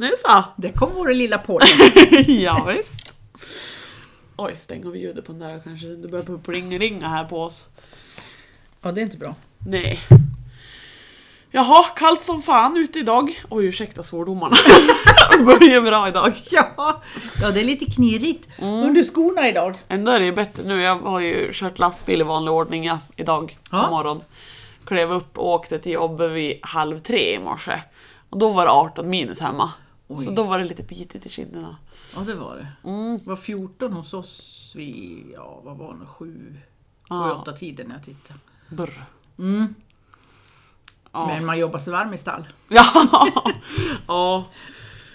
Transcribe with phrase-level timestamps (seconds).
[0.00, 0.44] Nu så!
[0.56, 1.66] Det kom vår lilla Polly.
[2.42, 3.14] ja, visst.
[4.36, 5.86] Oj, stäng av ljudet på den där kanske.
[5.86, 7.66] Det börjar på pling-ringa här på oss.
[8.82, 9.34] ja, det är inte bra.
[9.58, 10.00] Nej.
[11.50, 13.42] Jaha, kallt som fan ute idag.
[13.48, 14.56] Oj, ursäkta svordomarna.
[15.32, 16.32] det börjar bra idag.
[16.50, 17.02] Ja,
[17.42, 19.74] ja det är lite knirrigt under skorna idag.
[19.88, 20.82] Ändå är det ju bättre nu.
[20.82, 23.82] Jag har ju kört lastbil i vanlig ordning ja, idag Ja.
[23.84, 24.22] på morgonen.
[24.84, 27.80] Klev upp och åkte till jobbet vid halv tre i morse.
[28.30, 29.72] Och då var det 18 minus hemma.
[30.08, 30.24] Oj.
[30.24, 31.76] Så då var det lite bitigt i kinderna.
[32.14, 32.88] Ja, det var det.
[32.90, 33.18] Mm.
[33.18, 36.56] Det var 14 hos oss vid, ja vad var det, 7,
[37.08, 37.34] Ja.
[37.34, 38.38] 8 tiden när jag tittade.
[38.70, 39.04] Brr.
[39.38, 39.74] Mm.
[41.12, 41.26] Ja.
[41.26, 42.48] Men man jobbar sig varm i stall.
[42.68, 42.84] Ja.
[44.06, 44.44] ja.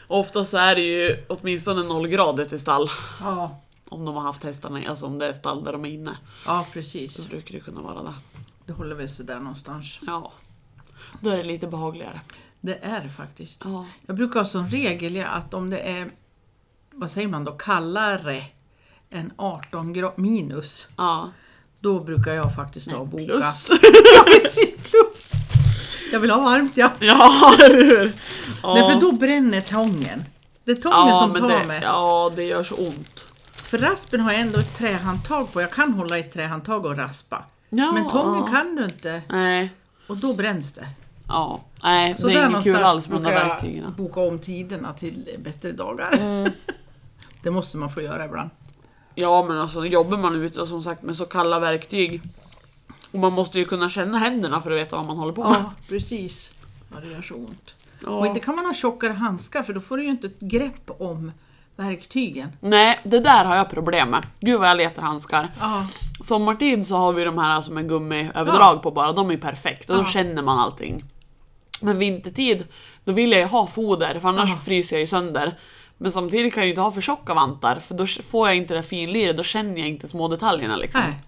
[0.08, 2.90] Ofta så är det ju åtminstone nollgradigt i stall.
[3.20, 6.18] Ja, Om de har haft hästarna, alltså om det är stall där de är inne.
[6.46, 7.14] ja precis.
[7.16, 8.14] Så brukar det kunna vara det.
[8.66, 10.00] Det håller väl sig där någonstans.
[10.08, 10.32] Ja.
[11.22, 12.22] Då är det lite behagligare.
[12.66, 13.62] Det är det faktiskt.
[13.64, 13.86] Ja.
[14.08, 16.12] Jag brukar ha som regel att om det är,
[16.92, 18.44] vad säger man då, kallare
[19.10, 21.32] än 18 gra- minus, Ja.
[21.80, 23.26] då brukar jag faktiskt ta och boka.
[23.26, 23.70] Plus.
[24.16, 25.32] Ja, precis, plus.
[26.12, 26.92] Jag vill ha varmt ja.
[27.00, 28.12] ja, eller hur?
[28.64, 28.74] Ja.
[28.74, 30.24] Nej, för då bränner tången.
[30.64, 31.80] Det är tången ja, som tar det, mig.
[31.84, 33.20] Ja, det gör så ont.
[33.52, 35.62] För raspen har jag ändå ett trähandtag på.
[35.62, 37.44] Jag kan hålla ett trähandtag och raspa.
[37.70, 37.92] Ja.
[37.92, 39.70] Men tången kan du inte Nej.
[40.08, 40.88] och då bränns det.
[41.34, 41.60] Ja.
[41.84, 43.94] Nej, Så det är inget kul alls med de där verktygen.
[43.98, 46.14] boka om tiderna till bättre dagar.
[46.20, 46.52] Mm.
[47.44, 48.50] det måste man få göra ibland.
[49.16, 52.22] Ja, men alltså jobbar man ute som sagt med så kalla verktyg.
[53.12, 55.52] Och man måste ju kunna känna händerna för att veta vad man håller på med.
[55.52, 56.52] Ja, precis.
[56.92, 57.74] Ja, det gör så ont.
[58.04, 58.10] Ja.
[58.10, 60.92] Och inte kan man ha tjockare handskar för då får du ju inte ett grepp
[61.00, 61.32] om
[61.76, 62.50] verktygen.
[62.60, 64.26] Nej, det där har jag problem med.
[64.40, 65.50] Gud vad jag letar handskar.
[65.60, 65.86] Ja,
[66.24, 68.80] Sommartid så har vi de här som är gummiöverdrag Ja.
[68.84, 71.04] på bara, de är perfekt och då känner man allting.
[71.82, 72.68] Men vintertid,
[73.04, 75.58] då vill jag ju ha foder för annars fryser jag ju sönder.
[75.98, 78.74] Men samtidigt kan jag ju inte ha för tjocka vantar för då får jag inte
[78.74, 81.02] det finliret, då känner jag inte små detaljerna liksom.
[81.02, 81.22] nej.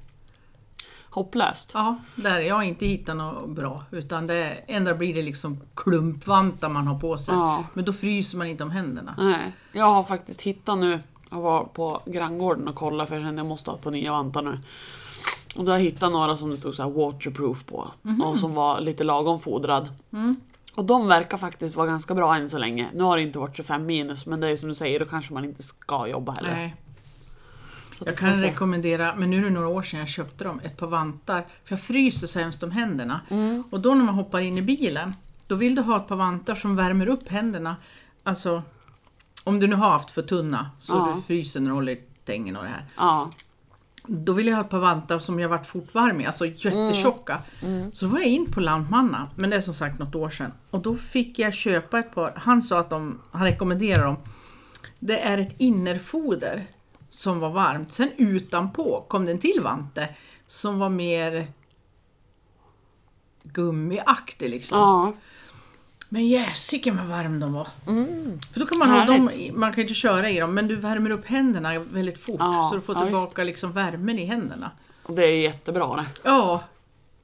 [1.09, 1.71] Hopplöst.
[1.73, 3.83] Ja, där jag har inte hittat något bra.
[3.91, 7.35] Utan det ändå blir det liksom klumpvantar man har på sig.
[7.35, 7.63] Ja.
[7.73, 9.15] Men då fryser man inte om händerna.
[9.17, 13.39] Nej, jag har faktiskt hittat nu, jag var på granngården och kollade för jag kände
[13.39, 14.59] jag måste ha par nya vantar nu.
[15.57, 17.91] Och då har jag hittat några som det stod så här waterproof på
[18.23, 19.89] och som var lite lagom fodrad.
[20.75, 22.89] Och de verkar faktiskt vara ganska bra än så länge.
[22.93, 25.33] Nu har det inte varit 25 minus men det är som du säger, då kanske
[25.33, 26.55] man inte ska jobba heller.
[26.55, 26.75] Nej.
[28.05, 30.87] Jag kan rekommendera, men nu är det några år sedan jag köpte dem, ett par
[30.87, 31.45] vantar.
[31.63, 33.21] För jag fryser så hemskt om händerna.
[33.29, 33.63] Mm.
[33.69, 35.15] Och då när man hoppar in i bilen,
[35.47, 37.75] då vill du ha ett par vantar som värmer upp händerna.
[38.23, 38.63] Alltså,
[39.43, 41.13] om du nu har haft för tunna så Ja.
[41.15, 42.85] du fryser när du håller i tängen och det här.
[42.97, 43.31] Ja,
[44.07, 47.39] Då vill jag ha ett par vantar som jag varit fortvarm i, alltså jättetjocka.
[47.61, 47.91] Mm.
[47.91, 50.51] Så var jag in på Lantmanna, men det är som sagt något år sedan.
[50.69, 54.17] Och då fick jag köpa ett par, han sa att de, han rekommenderar dem.
[54.99, 56.67] Det är ett innerfoder
[57.09, 57.93] som var varmt.
[57.93, 60.09] Sen utanpå kom det en till vante
[60.47, 61.47] som var mer
[63.43, 64.77] gummiaktig liksom.
[64.77, 65.13] ja.
[66.09, 67.67] Men jäsiken vad varm de var.
[68.53, 70.75] För då kan man ha dem, man kan ju inte köra i dem, men du
[70.75, 72.35] värmer upp händerna väldigt fort.
[72.39, 74.71] Ja, så du får ja, tillbaka liksom värmen i händerna.
[75.03, 76.05] Och det är jättebra det.
[76.23, 76.63] Ja,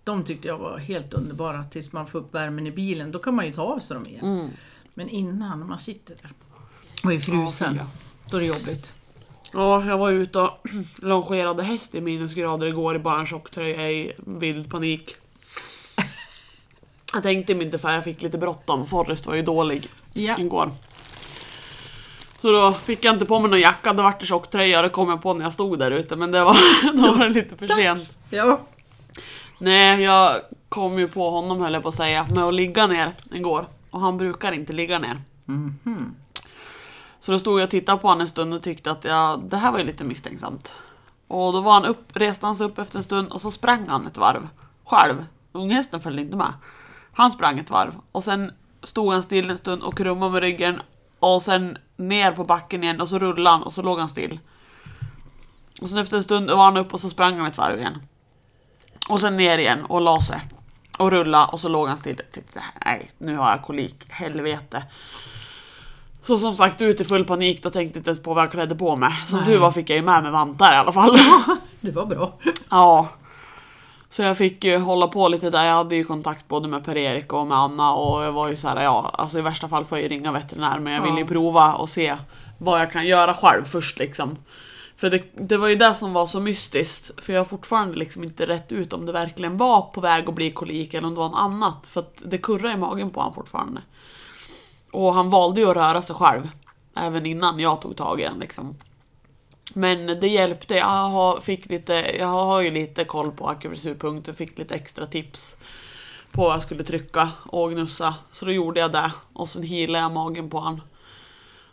[0.03, 3.11] de tyckte jag var helt underbara tills man får upp värmen i bilen.
[3.11, 4.49] Då kan man ju ta av sig dem igen.
[4.93, 6.31] Men innan, när man sitter där
[7.03, 7.85] och är frusen, Ja,
[8.29, 8.93] då är det jobbigt.
[9.53, 10.65] Ja, jag var ute och
[10.97, 15.15] longerade häst i minusgrader igår i bara en tjocktröja i vild panik.
[17.13, 18.85] Jag tänkte mig inte för jag fick lite bråttom.
[18.85, 20.35] Forrest var ju dålig Ja.
[20.37, 20.71] igår.
[22.41, 24.81] Så då fick jag inte på mig någon jacka, då vart det tjocktröja.
[24.81, 26.57] Det kom jag på när jag stod där ute, men det var,
[27.03, 28.19] då var det lite för sent.
[28.29, 28.59] Ja.
[29.57, 33.13] Nej, jag kom ju på honom höll jag på att säga, med att ligga ner
[33.31, 33.65] igår.
[33.89, 35.17] Och han brukar inte ligga ner.
[35.45, 36.15] Mhm.
[37.19, 39.57] Så då stod jag och tittade på honom en stund och tyckte att ja, det
[39.57, 40.73] här var ju lite misstänksamt.
[41.27, 43.87] Och då var han upp, reste han sig upp efter en stund och så sprang
[43.87, 44.47] han ett varv.
[44.85, 45.25] Själv.
[45.51, 46.53] Unghästen följde inte med.
[47.13, 48.51] Han sprang ett varv och sen
[48.83, 50.81] stod han still en stund och krummade med ryggen.
[51.19, 54.39] Och sen ner på backen igen och så rullade han och så låg han still.
[55.81, 57.97] Och sen efter en stund var han upp och så sprang han ett varv igen.
[59.09, 60.41] Och sen ner igen och la sig.
[60.97, 62.21] Och rulla och så låg han still.
[62.33, 64.05] Tyckte, nej, nu har jag kolik.
[64.09, 64.83] Helvete.
[66.21, 68.51] Så som sagt ut i full panik, då tänkte jag inte ens på vad jag
[68.51, 69.11] klädde på mig.
[69.27, 69.47] Som Nej.
[69.47, 71.17] tur var fick jag ju med mig vantar i alla fall.
[71.79, 72.33] Det var bra.
[72.69, 73.09] ja.
[74.13, 75.65] Så jag fick ju hålla på lite där.
[75.65, 78.67] Jag hade ju kontakt både med Per-Erik och med Anna och jag var ju så
[78.67, 81.09] här, ja, alltså i värsta fall får jag ju ringa veterinär men jag Ja.
[81.11, 82.17] vill ju prova och se
[82.57, 84.37] vad jag kan göra själv först liksom.
[84.97, 88.23] För det, det var ju det som var så mystiskt, för jag har fortfarande liksom
[88.23, 91.19] inte rätt ut om det verkligen var på väg att bli kolik eller om det
[91.19, 91.87] var något annat.
[91.87, 93.81] För att det kurrar i magen på honom fortfarande.
[94.91, 96.49] Och han valde ju att röra sig själv.
[96.95, 98.75] Även innan jag tog tag i den liksom.
[99.73, 100.75] Men det hjälpte.
[100.75, 105.57] Jag har, fick lite, jag har ju lite koll på akupressurpunkter, fick lite extra tips
[106.31, 108.15] på vad jag skulle trycka och gnussa.
[108.31, 109.11] Så då gjorde jag det.
[109.33, 110.81] Och sen healade jag magen på han.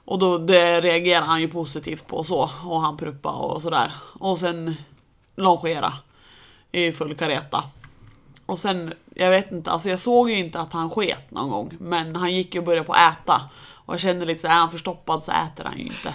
[0.05, 2.51] Och då det reagerade han ju positivt på så.
[2.65, 3.93] Och han pruppa och sådär.
[4.19, 4.77] Och sen
[5.37, 5.93] longera
[6.73, 7.65] i full kareta.
[8.47, 11.77] Och sen, jag vet inte, alltså jag såg ju inte att han sket någon gång.
[11.81, 13.43] Men han gick ju och började på att äta.
[13.71, 16.15] Och jag kände lite såhär, är han förstoppad så äter han ju inte.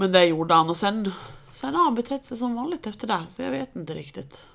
[0.00, 1.12] Men det gjorde han och sen,
[1.52, 3.20] sen har han betett sig som vanligt efter det.
[3.28, 4.46] Så jag vet inte riktigt.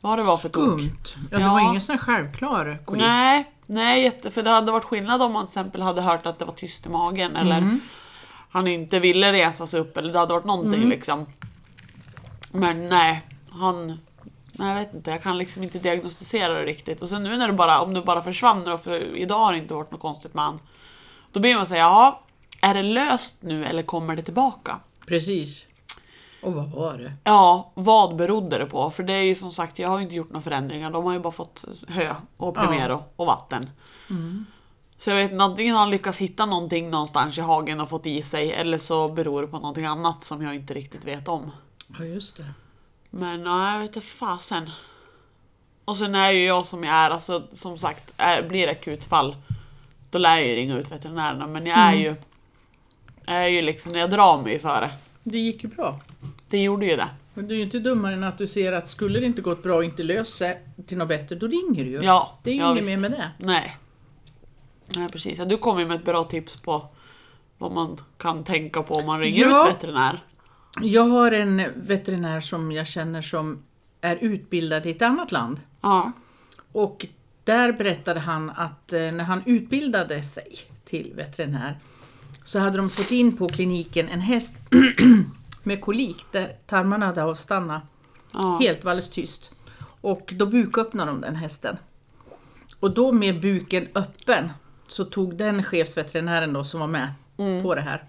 [0.00, 0.80] Vad det var för tok.
[0.80, 1.28] Skumt.
[1.30, 1.52] Ja, det Ja.
[1.52, 3.02] var ingen sån här självklar kolik.
[3.02, 6.38] Nej, nej jätte, för det hade varit skillnad om man till exempel hade hört att
[6.38, 7.78] det var tyst i magen eller
[8.50, 11.26] han inte ville resa sig upp eller det hade varit någonting liksom.
[12.52, 13.86] Men nej, han...
[14.52, 17.02] Nej, jag vet inte, jag kan liksom inte diagnostisera det riktigt.
[17.02, 19.74] Och sen nu när det bara, om det bara försvann för idag har det inte
[19.74, 20.58] varit något konstigt med han.
[21.32, 22.20] Då blir man säga, ja,
[22.64, 24.80] är det löst nu eller kommer det tillbaka?
[25.06, 25.64] Precis.
[26.42, 27.12] Och vad var det?
[27.24, 28.90] Ja, vad berodde det på?
[28.90, 30.90] För det är ju som sagt, jag har ju inte gjort några förändringar.
[30.90, 33.70] De har ju bara fått hö och Primero och vatten.
[34.98, 38.06] Så jag vet inte, antingen har han lyckats hitta någonting någonstans i hagen och fått
[38.06, 41.50] i sig eller så beror det på någonting annat som jag inte riktigt vet om.
[41.98, 42.46] Ja, just det.
[43.10, 44.70] Men ja, jag vet inte fasen.
[45.84, 49.36] Och sen är ju jag som jag är, alltså som sagt, är, blir det akutfall
[50.10, 51.46] då lär jag ju ringa ut veterinärerna.
[51.46, 52.16] Men jag är ju, jag
[53.26, 54.90] är ju liksom, jag drar mig för det.
[55.22, 56.00] Det gick ju bra.
[56.48, 57.08] Det gjorde ju det.
[57.34, 59.62] Men du är ju inte dummare än att du ser att skulle det inte gått
[59.62, 62.02] bra och inte löst sig till något bättre, då ringer du ju.
[62.02, 63.30] Ja, det är ju ja, inget mer med det.
[63.38, 63.76] Nej.
[64.96, 66.88] Nej precis, du kom ju med ett bra tips på
[67.58, 69.68] vad man kan tänka på om man ringer Ja.
[69.68, 70.20] ut veterinär.
[70.80, 73.62] Jag har en veterinär som jag känner som
[74.00, 75.60] är utbildad i ett annat land.
[75.80, 76.12] Ja.
[76.72, 77.06] Och
[77.44, 81.78] där berättade han att eh, när han utbildade sig till veterinär
[82.44, 84.54] så hade de fått in på kliniken en häst
[85.62, 87.82] med kolik där tarmarna hade avstannat.
[88.32, 88.58] Ja.
[88.60, 89.50] Helt tyst.
[90.00, 91.76] Och då buköppnade de den hästen.
[92.80, 94.50] Och då med buken öppen
[94.86, 97.12] så tog den chefsveterinären då som var med
[97.62, 98.04] på det här.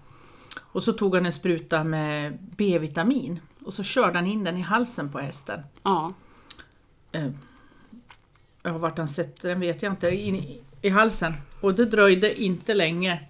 [0.60, 4.60] Och så tog han en spruta med B-vitamin och så körde han in den i
[4.60, 5.60] halsen på hästen.
[5.82, 6.12] Ja.
[7.12, 7.30] Eh,
[8.62, 10.10] vart han sätter den vet jag inte.
[10.10, 11.34] In I halsen.
[11.60, 13.28] Och det dröjde inte länge.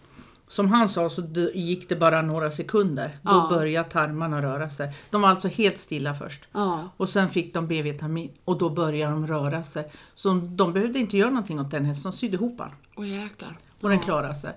[0.54, 1.22] Som han sa så
[1.54, 3.18] gick det bara några sekunder.
[3.22, 3.46] Då Ja.
[3.50, 4.92] började tarmarna röra sig.
[5.10, 6.44] De var alltså helt stilla först.
[6.52, 6.88] Ja.
[6.96, 9.90] Och sen fick de B-vitamin och då började de röra sig.
[10.14, 13.06] Så de behövde inte göra någonting åt den hästen, de sydde ihop den.
[13.06, 13.58] Jäklar.
[13.82, 14.52] Och den klarade sig.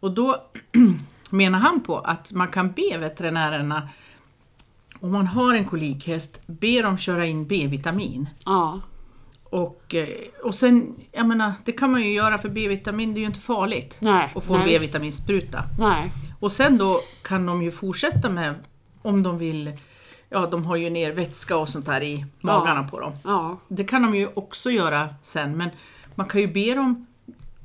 [0.00, 0.36] Och då
[1.30, 3.88] menar han på att man kan be veterinärerna
[5.00, 8.28] om man har en kolikhäst, be dem köra in B-vitamin.
[8.46, 8.80] Ja.
[9.50, 10.08] Och, eh,
[10.42, 13.40] och sen, jag menar, det kan man ju göra för B-vitamin, det är ju inte
[13.40, 14.32] farligt Nej.
[14.36, 14.68] att få en nej.
[14.78, 15.62] B-vitaminspruta.
[15.78, 16.12] Nej.
[16.40, 18.54] Och sen då kan de ju fortsätta med,
[19.02, 19.72] om de vill,
[20.28, 23.12] ja de har ju ner vätska och sånt där i magarna på dem.
[23.24, 23.58] Ja.
[23.68, 25.70] Det kan de ju också göra sen, men
[26.14, 27.06] man kan ju be dem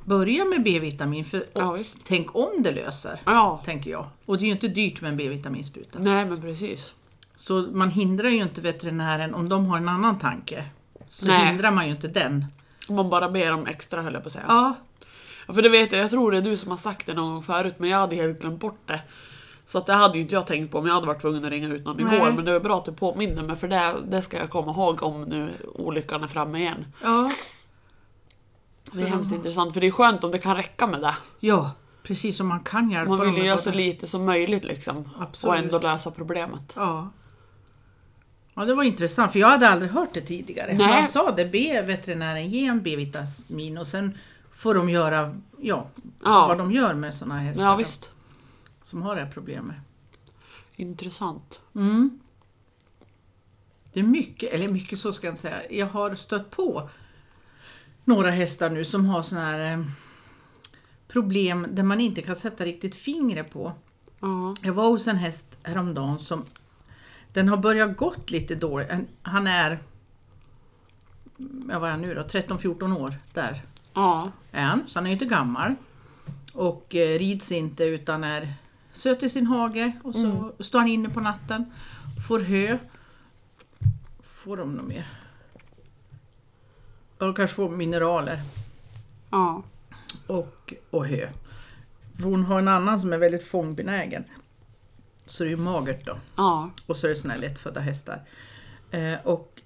[0.05, 3.61] börja med B-vitamin, för Ja, tänk om det löser, Ja.
[3.65, 4.05] tänker jag.
[4.25, 5.99] Och det är ju inte dyrt med en B-vitaminspruta.
[5.99, 6.93] Nej men precis.
[7.35, 10.65] Så man hindrar ju inte veterinären om de har en annan tanke.
[11.11, 11.45] Så Nej.
[11.45, 12.45] hindrar man ju inte den.
[12.87, 14.45] Om man bara ber om extra höll jag på att säga.
[14.47, 14.75] Ja,
[15.47, 17.33] Ja, För det vet jag, jag tror det är du som har sagt det någon
[17.33, 19.01] gång förut men jag hade helt glömt bort det.
[19.65, 21.51] Så att det hade ju inte jag tänkt på om jag hade varit tvungen att
[21.51, 22.15] ringa ut någon Nej.
[22.15, 22.31] igår.
[22.31, 25.03] Men det var bra att du påminner mig för det, det ska jag komma ihåg
[25.03, 26.85] om nu olyckan är framme igen.
[27.03, 27.31] ja.
[28.91, 31.15] Det är hemskt intressant för det är skönt om det kan räcka med det.
[31.39, 31.71] Ja,
[32.03, 35.09] precis som man kan hjälpa Man vill ju göra så lite som möjligt liksom.
[35.19, 35.51] Absolut.
[35.51, 36.73] Och ändå lösa problemet.
[36.75, 37.09] Ja.
[38.61, 40.73] Ja, det var intressant för jag hade aldrig hört det tidigare.
[40.77, 40.87] Nej.
[40.87, 44.17] Man sa det, be veterinären ge en B-vitamin och sen
[44.51, 45.87] får de göra ja,
[46.23, 46.47] Ja.
[46.47, 48.11] vad de gör med sådana hästar Ja visst.
[48.83, 49.75] som har det här problemet.
[50.75, 51.59] Intressant.
[51.75, 52.19] Mm.
[53.93, 55.71] Det är mycket, eller mycket så ska jag inte säga.
[55.71, 56.89] Jag har stött på
[58.05, 59.85] några hästar nu som har sådana här eh,
[61.07, 63.73] problem där man inte kan sätta riktigt fingret på.
[64.19, 64.55] Ja.
[64.63, 66.43] Jag var hos en häst häromdagen som
[67.33, 68.87] den har börjat gått lite dåligt.
[69.21, 69.79] Han är,
[71.37, 73.61] vad är han nu då, 13-14 år där
[73.93, 74.31] Ja.
[74.51, 75.75] är han, så han är inte gammal.
[76.53, 78.53] Och eh, rids inte utan är
[78.93, 81.65] söt i sin hage och så står han inne på natten,
[82.27, 82.77] får hö.
[84.21, 85.05] Får de något mer?
[87.17, 88.39] De kanske får mineraler
[89.29, 89.63] Ja.
[90.27, 91.29] och, och hö.
[92.17, 94.23] För hon har en annan som är väldigt fångbenägen.
[95.31, 96.17] Så det är ju magert då.
[96.35, 96.69] Ja.
[96.85, 98.21] Och så är det såna här lättfödda hästar.
[98.91, 99.61] Eh, och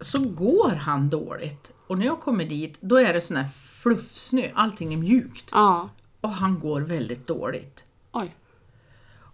[0.00, 1.72] så går han dåligt.
[1.86, 5.44] Och när jag kommer dit, då är det såna här fluffsnö, allting är mjukt.
[5.52, 5.88] Ja.
[6.20, 7.84] Och han går väldigt dåligt.
[8.12, 8.34] Oj.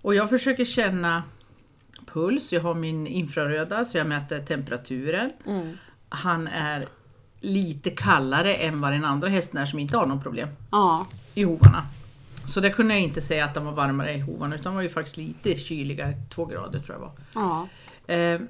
[0.02, 1.22] Och jag försöker känna
[2.06, 5.32] puls, jag har min infraröda så jag mäter temperaturen.
[5.46, 5.76] Mm.
[6.08, 6.88] Han är
[7.40, 11.06] lite kallare än vad den andra hästen är som inte har någon problem Ja.
[11.34, 11.86] i hovarna.
[12.46, 14.82] Så det kunde jag inte säga att de var varmare i hovarna utan de var
[14.82, 17.12] ju faktiskt lite kyligare, två grader tror jag var.
[17.34, 17.68] Ja.
[18.14, 18.40] Eh,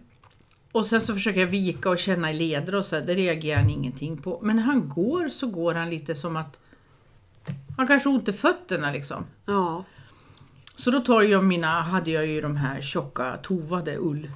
[0.73, 3.61] och sen så försöker jag vika och känna i leder och så, här, det reagerar
[3.61, 4.39] han ingenting på.
[4.43, 6.61] Men när han går så går han lite som att
[7.77, 9.25] han kanske har ont i fötterna liksom.
[9.47, 9.85] Ja.
[10.77, 14.31] Så då tar jag mina, hade jag ju de här tjocka tovade ull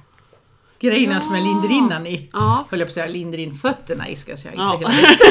[0.79, 1.21] grejerna Ja.
[1.21, 2.29] som jag linder in han i.
[2.33, 2.65] Ja.
[2.71, 4.77] Höll jag på att säga, linder in fötterna i ska jag säga, inte Ja.
[4.77, 5.27] hela hästen.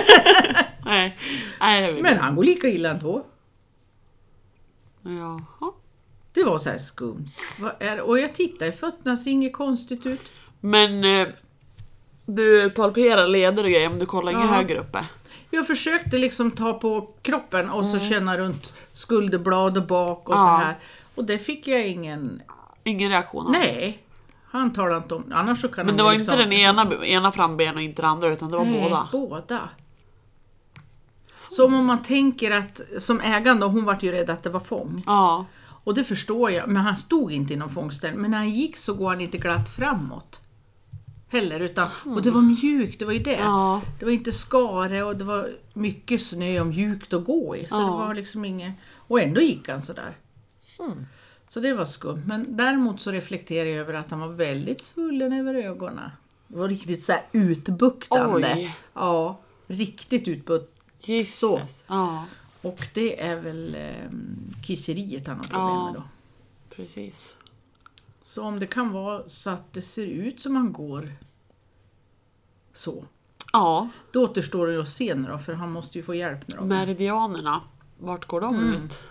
[0.85, 1.17] Nej.
[1.61, 3.25] Nej, Men han går lika illa ändå.
[5.09, 5.73] Jaha.
[6.33, 7.29] Det var så här skumt.
[7.61, 10.21] Vad är, och jag tittar i fötterna, ser inget konstigt ut.
[10.61, 11.29] Men eh,
[12.27, 14.53] du palperar leder och grejer men du kollar inget Ja.
[14.57, 15.05] högre uppe?
[15.51, 20.47] Jag försökte liksom ta på kroppen och så känna runt skulderblad och bak och Mm.
[20.47, 20.59] Ja.
[20.61, 20.75] så här.
[21.15, 22.43] Och det fick jag ingen...
[22.85, 23.57] Ingen reaktion alls?
[23.59, 24.03] Nej,
[24.45, 25.33] han talade inte om...
[25.35, 28.11] Annars så kan Men det var ju inte den ena, ena frambenen och inte den
[28.11, 29.09] andra utan det var Nej, båda?
[29.13, 29.69] båda.
[31.49, 35.03] Som om man tänker att, som ägande, hon vart ju rädd att det var fång.
[35.07, 35.47] Ja.
[35.85, 38.21] Och det förstår jag, men han stod inte i någon fångställning.
[38.23, 40.41] Men när han gick så går han inte glatt framåt.
[41.31, 43.39] Heller, utan, och det var mjukt, det var ju det.
[43.39, 43.81] Ja.
[43.99, 47.67] Det var inte skare och det var mycket snö och mjukt att gå i.
[47.67, 47.79] Så Ja.
[47.81, 48.73] det var liksom inget...
[48.97, 50.17] Och ändå gick han sådär.
[51.49, 52.23] Så det var skumt.
[52.27, 56.11] Men däremot så reflekterar jag över att han var väldigt svullen över ögonen.
[56.49, 58.53] Det var riktigt så här utbuktande.
[58.55, 58.77] Oj.
[58.95, 60.78] Ja, riktigt utbuktande.
[61.09, 61.85] Jesus.
[61.87, 62.25] Ja,
[62.63, 64.11] Och det är väl eh,
[64.67, 65.85] kisseriet han har problem Ja.
[65.85, 66.03] med då.
[66.77, 67.37] precis.
[68.23, 71.13] Så om det kan vara så att det ser ut som han går
[72.75, 73.05] så.
[73.53, 76.55] Ja, Då återstår det att se nu då, för han måste ju få hjälp nu
[76.59, 76.65] då.
[76.65, 77.61] meridianerna.
[77.99, 78.75] Vart går de Mm.
[78.85, 79.03] ut?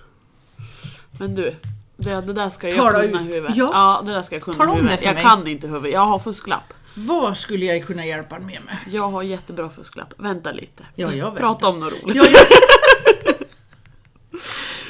[1.20, 1.56] Men du,
[1.98, 3.30] det, det där ska jag Tala kunna ut.
[3.34, 3.56] i huvudet.
[3.58, 3.70] Ja.
[3.74, 5.04] Ja, det där ska jag kunna Tala huvudet.
[5.04, 5.24] Jag mig.
[5.24, 5.92] kan inte huvudet.
[5.94, 6.74] Jag har fusklapp.
[6.98, 8.60] Vad skulle jag kunna hjälpa honom med?
[8.66, 8.78] med?
[8.92, 10.14] Jag har jättebra fusklapp.
[10.18, 10.86] Vänta lite.
[10.96, 11.42] Ja, jag väntar.
[11.42, 12.16] Prata om något roligt.
[12.16, 12.40] Ja, ja.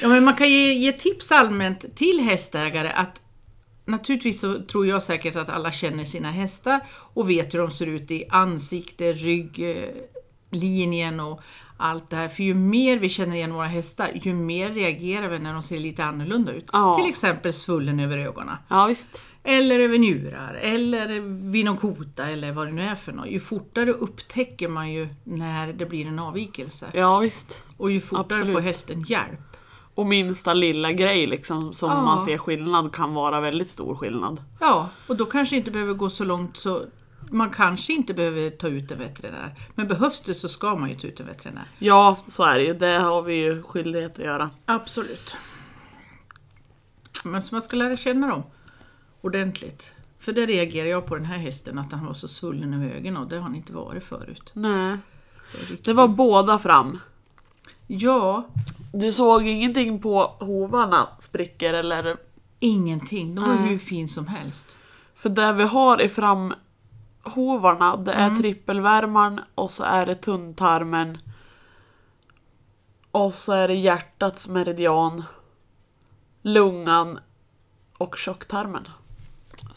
[0.01, 3.21] ja, men man kan ge, ge tips allmänt till hästägare att
[3.89, 7.85] Naturligtvis så tror jag säkert att alla känner sina hästar och vet hur de ser
[7.85, 9.89] ut i ansikte, rygg, eh,
[10.51, 11.41] linjen och
[11.77, 12.27] allt det här.
[12.27, 15.79] För ju mer vi känner igen våra hästar, ju mer reagerar vi när de ser
[15.79, 16.65] lite annorlunda ut.
[16.73, 16.95] Ja.
[16.95, 18.55] Till exempel svullen över ögonen.
[18.67, 19.21] Ja, visst.
[19.49, 21.19] Eller över njurar, eller
[21.51, 23.27] vid någon kota eller vad det nu är för något.
[23.27, 26.87] Ju fortare upptäcker man ju när det blir en avvikelse.
[26.93, 27.63] Ja, visst.
[27.77, 28.53] Och ju fortare Absolut.
[28.53, 29.39] får hästen hjälp.
[29.95, 32.01] Och minsta lilla grej liksom som Ja.
[32.01, 34.41] man ser skillnad kan vara väldigt stor skillnad.
[34.59, 36.85] Ja, och då kanske inte behöver gå så långt så
[37.31, 39.55] man kanske inte behöver ta ut en veterinär.
[39.75, 41.65] Men behövs det så ska man ju ta ut en veterinär.
[41.79, 42.73] Ja, så är det ju.
[42.73, 44.49] Det har vi ju skyldighet att göra.
[44.65, 45.35] Absolut.
[47.23, 48.43] Men så man ska lära känna dem
[49.27, 49.93] ordentligt.
[50.19, 53.17] För det reagerar jag på den här hästen, att han var så svullen över ögonen
[53.17, 54.49] och det har han inte varit förut.
[54.53, 54.97] Nej.
[55.83, 56.99] Det var båda fram.
[57.87, 58.47] Ja,
[58.93, 62.17] Du såg ingenting på hovarna sprickor eller?
[62.59, 63.35] ingenting.
[63.35, 63.67] De var Nej.
[63.69, 64.77] hur fin som helst.
[65.15, 71.17] För det vi har i framhovarna det är trippelvärmaren och så är det tunntarmen.
[73.11, 75.23] Och så är det hjärtats meridian.
[76.41, 77.19] Lungan
[77.97, 78.87] och tjocktarmen.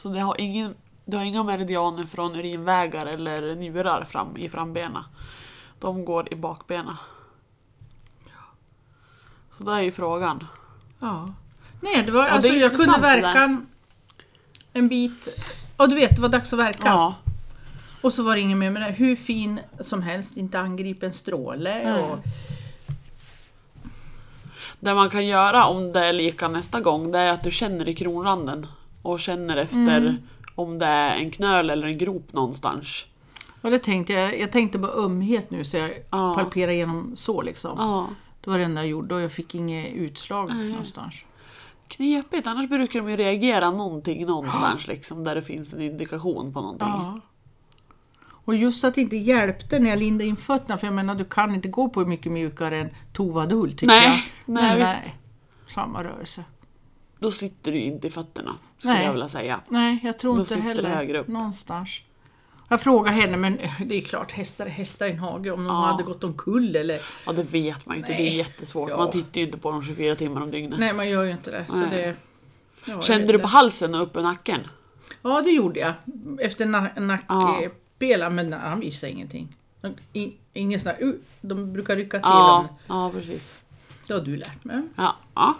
[0.03, 5.05] Så det har ingen, det har inga meridianer från urinvägar eller njurar fram i frambena.
[5.79, 6.99] De går i bakbena.
[9.59, 10.47] Så det är ju frågan.
[11.01, 11.33] Ja.
[11.81, 13.63] Nej, det var, det alltså, är jag kunde det verka
[14.73, 15.29] en, bit.
[15.77, 16.83] Ja, du vet, det var dags att verka.
[16.85, 17.15] Ja.
[18.03, 18.91] Och så var det ingen mer med det.
[18.91, 22.01] Hur fin som helst, inte angripen stråle.
[22.01, 22.19] Och,
[24.81, 27.89] Det man kan göra om det är lika nästa gång det är att du känner
[27.89, 28.67] i kronranden
[29.03, 30.17] och känner efter Mm.
[30.55, 33.05] om det är en knöl eller en grop någonstans.
[33.63, 36.35] och det tänkte jag, jag tänkte bara ömhet nu så jag Ja.
[36.35, 37.79] palperar igenom så liksom.
[37.79, 38.09] Ja.
[38.41, 41.15] Det var det enda jag gjorde och jag fick inget utslag någonstans.
[41.89, 46.61] Knepigt, annars brukar de ju reagera någonting någonstans liksom där det finns en indikation på
[46.61, 46.89] någonting.
[46.89, 47.21] Ja.
[48.45, 51.25] Och just att det inte hjälpte när jag lindade in fötterna, för jag menar du
[51.25, 54.55] kan inte gå på mycket mjukare än tovad ull tycker Nej, jag.
[54.55, 55.13] nej, Men visst.
[55.75, 56.45] Samma rörelse.
[57.19, 58.51] Då sitter du ju inte i fötterna,
[58.81, 59.05] skulle Nej.
[59.05, 59.61] jag vilja säga.
[59.69, 60.89] Nej, jag tror inte heller.
[60.89, 61.29] högre upp.
[61.29, 61.91] Någonstans.
[62.69, 65.51] Jag frågade henne, men det är klart hästar är hästar i en hage.
[65.51, 65.85] Om de Ja.
[65.85, 67.01] hade gått omkull eller...
[67.27, 68.13] Ja, det vet man ju inte.
[68.13, 68.37] Det är Nej.
[68.37, 68.91] jättesvårt.
[68.91, 68.97] Ja.
[68.97, 70.79] Man tittar ju inte på dem 24 timmar om dygnet.
[70.81, 71.65] Nej, man gör ju inte det.
[71.69, 71.91] Så Nej.
[71.91, 72.15] det
[72.93, 74.61] ja, Kände du på halsen och upp i nacken?
[75.23, 75.93] Ja, det gjorde jag.
[76.41, 76.89] Efter na
[77.29, 77.61] Ja.
[77.61, 79.57] nackpela, men han visade ingenting.
[79.81, 79.95] De,
[80.53, 83.59] ingen sån här, uh, de brukar rycka till Ja, om ja precis.
[84.07, 84.83] Det har du lärt mig.
[84.97, 85.55] Ja, ja.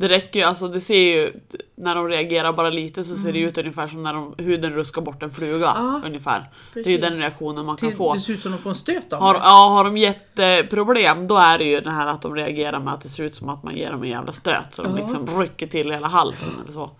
[0.00, 1.32] Det räcker ju, alltså det ser ju,
[1.74, 5.02] när de reagerar bara lite så ser det ut ungefär som när de, huden ruskar
[5.02, 5.70] bort en fluga.
[5.70, 5.84] Mm.
[5.86, 6.50] Ja, ungefär.
[6.74, 7.10] Det är ju precis.
[7.10, 8.12] den reaktionen man kan Till, få.
[8.14, 9.40] det ser ut som de får en stöt av Har, det.
[9.40, 13.00] ja, har de jätteproblem då är det ju det här att de reagerar med att
[13.00, 14.74] det ser ut som att man ger dem en jävla stöt.
[14.74, 16.90] Så de liksom rycker till hela halsen eller så.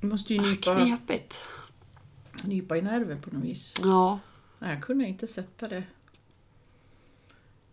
[0.00, 1.44] Du måste ju nypa, Knepigt.
[2.44, 3.74] nypa i nerven på något vis.
[3.84, 4.18] Ja.
[4.58, 5.82] Nej, jag kunde inte sätta det.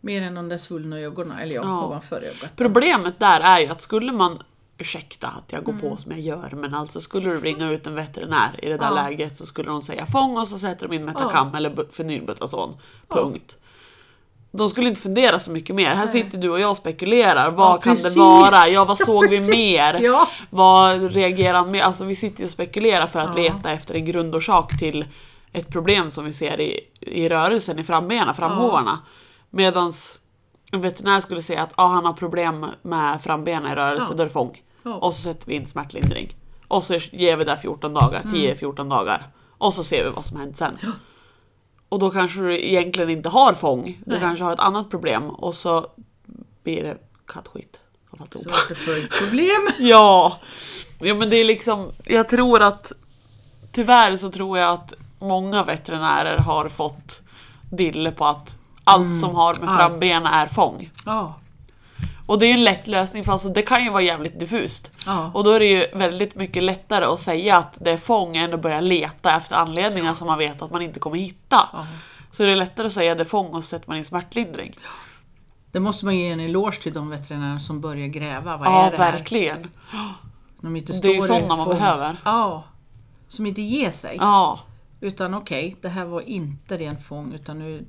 [0.01, 1.86] Mer än de där svullna ögonen, eller ja, Ja.
[1.86, 2.56] ovanför ögat.
[2.56, 4.44] Problemet där är ju att skulle man
[4.80, 5.89] Ursäkta att jag går Mm.
[5.89, 8.86] på som jag gör men alltså skulle du ringa ut en veterinär i det där
[8.88, 8.94] Ja.
[8.94, 12.77] läget så skulle de säga fång och så sätter de in Metacam eller bu- fenylbutason.
[13.08, 13.56] Punkt.
[14.51, 15.88] De skulle inte fundera så mycket mer.
[15.89, 16.08] Här Nej.
[16.08, 17.51] sitter du och jag och spekulerar.
[17.51, 18.13] Vad Ja, kan precis.
[18.13, 18.68] det vara?
[18.68, 20.00] Ja, vad Ja, såg vi mer?
[20.01, 20.27] Ja.
[20.50, 21.82] Vad reagerar han med?
[21.84, 23.44] Alltså vi sitter ju och spekulerar för att Ja.
[23.44, 25.06] leta efter en grundorsak till
[25.54, 29.00] ett problem som vi ser i, i rörelsen i frambenen, framhovarna.
[29.50, 30.20] Medans
[30.72, 34.16] en veterinär skulle säga att ah, han har problem med frambenen i rörelse, Ja.
[34.16, 34.62] då är det fång.
[34.84, 34.94] Ja.
[34.94, 36.36] Och så sätter vi in smärtlindring.
[36.68, 38.36] Och så ger vi det 14 dagar, Mm.
[38.36, 39.27] 10-14 dagar.
[39.58, 40.77] Och så ser vi vad som hänt sen.
[41.89, 44.20] Och då kanske du egentligen inte har fång, du Nej.
[44.20, 45.88] kanske har ett annat problem och så
[46.63, 47.80] blir det kattskit.
[48.68, 49.68] Så följdproblem.
[49.80, 50.38] Ja.
[51.00, 52.92] ja, men det är liksom, jag tror att
[53.72, 57.22] tyvärr så tror jag att många veterinärer har fått
[57.72, 59.77] dille på att allt som har med Mm.
[59.77, 60.89] frambenen är fång.
[61.06, 61.34] Ja.
[62.25, 64.91] Och det är ju en lätt lösning för alltså, det kan ju vara jävligt diffust.
[65.06, 65.32] Ja.
[65.34, 68.53] Och då är det ju väldigt mycket lättare att säga att det är fång än
[68.53, 71.70] att börja leta efter anledningar som man vet att man inte kommer hitta.
[71.74, 71.86] Ja.
[72.32, 74.06] Så det är lättare att säga att det är fång och så sätter man in
[74.06, 74.74] smärtlindring.
[75.72, 78.58] Det måste man ge en eloge till de veterinärer som börjar gräva.
[78.58, 79.12] Vad Ja, är det här?
[79.12, 79.67] verkligen.
[80.62, 82.17] De inte Det är ju står sådana man behöver.
[82.25, 82.63] Ja.
[83.27, 84.18] Som inte ger sig.
[84.20, 84.59] Ja,
[85.01, 87.85] Utan okej, det här var inte ren fång utan nu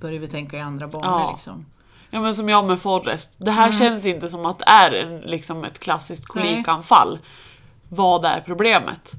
[0.00, 1.20] börjar vi tänka i andra banor.
[1.20, 1.30] Ja.
[1.32, 1.66] Liksom.
[2.10, 3.34] Ja men som jag med Forrest.
[3.38, 6.44] Det här känns inte som att det är en, liksom ett klassiskt Nej.
[6.54, 7.18] kolikanfall.
[7.88, 9.12] Vad är problemet?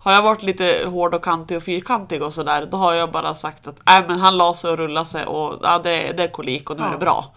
[0.00, 3.34] Har jag varit lite hård och kantig och fyrkantig och sådär, då har jag bara
[3.34, 6.28] sagt att äh, men han la sig och rullade sig och ja, det, det är
[6.28, 6.92] kolik och nu är Ja.
[6.92, 7.30] det bra.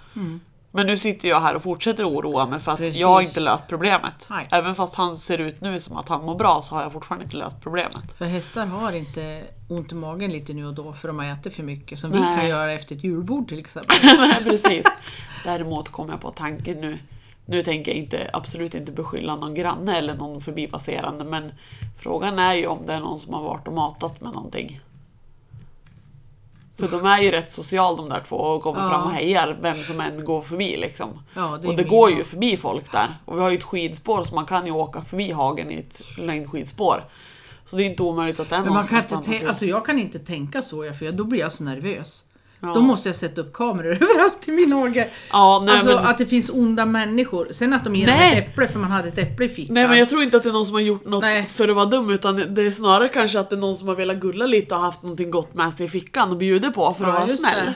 [0.71, 3.01] Men nu sitter jag här och fortsätter oroa mig för att Precis.
[3.01, 4.27] jag har inte löst problemet.
[4.29, 4.47] Nej.
[4.51, 7.25] Även fast han ser ut nu som att han mår bra så har jag fortfarande
[7.25, 8.13] inte löst problemet.
[8.17, 11.55] För hästar har inte ont i magen lite nu och då för de har ätit
[11.55, 11.99] för mycket.
[11.99, 12.39] Som vi Nej.
[12.39, 13.97] kan göra efter ett julbord till exempel.
[14.17, 14.86] Nej, precis.
[15.43, 16.99] Däremot kom jag på tanken nu.
[17.45, 21.51] Nu tänker jag inte, absolut inte beskylla någon granne eller någon förbipasserande men
[21.99, 24.79] frågan är ju om det är någon som har varit och matat med någonting.
[26.87, 28.89] För de är ju rätt sociala de där två och kommer Ja.
[28.89, 31.09] fram och hejar vem som än går förbi liksom.
[31.33, 33.15] Ja, det och det går ju förbi folk där.
[33.25, 36.01] Och vi har ju ett skidspår så man kan ju åka förbi hagen i ett
[36.17, 37.03] längdskidspår.
[37.65, 39.65] Så det är inte omöjligt att det är Men någon man som kan inte alltså
[39.65, 42.23] jag kan inte tänka så, för då blir jag så nervös.
[42.63, 42.74] Ja.
[42.74, 45.10] Då måste jag sätta upp kameror överallt i min hage.
[45.32, 46.06] Ja, nej, alltså men...
[46.06, 47.47] att det finns onda människor.
[47.52, 48.38] Sen att de ger Nej.
[48.38, 49.74] ett äpple för man hade ett äpple i fickan.
[49.74, 51.45] Nej men jag tror inte att det är någon som har gjort något Nej.
[51.50, 53.95] för att vara dum utan det är snarare kanske att det är någon som har
[53.95, 57.04] velat gulla lite och haft någonting gott med sig i fickan och bjuder på för
[57.04, 57.65] att Ja, vara snäll.
[57.65, 57.74] det.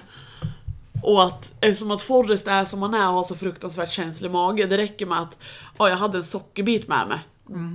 [1.04, 4.66] Och att eftersom att Forrest är som han är och har så fruktansvärt känslig mage,
[4.66, 5.38] det räcker med att
[5.78, 7.20] "Ja, jag hade en sockerbit med mig.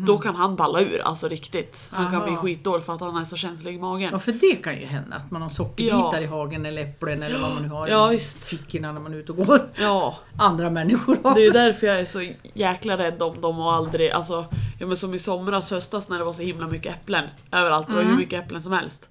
[0.07, 1.89] Då kan han balla ur, alltså riktigt.
[1.91, 2.23] Han kan Mhm.
[2.35, 2.43] Aha.
[2.43, 4.09] bli skitdålig för att han är så känslig i magen.
[4.13, 6.21] Ja, för det kan ju hända att man har sockerbitar Ja.
[6.21, 8.45] i hagen eller äpplen eller vad man nu har Ja, i visst.
[8.45, 9.61] fickorna när man är ute och går.
[9.75, 11.35] Ja, Andra människor har.
[11.35, 14.45] det är därför jag är så jäkla rädd om dem och aldrig, alltså,
[14.81, 17.95] ja, men som i somras, höstas när det var så himla mycket äpplen överallt, det
[17.95, 19.09] var hur mycket äpplen som helst.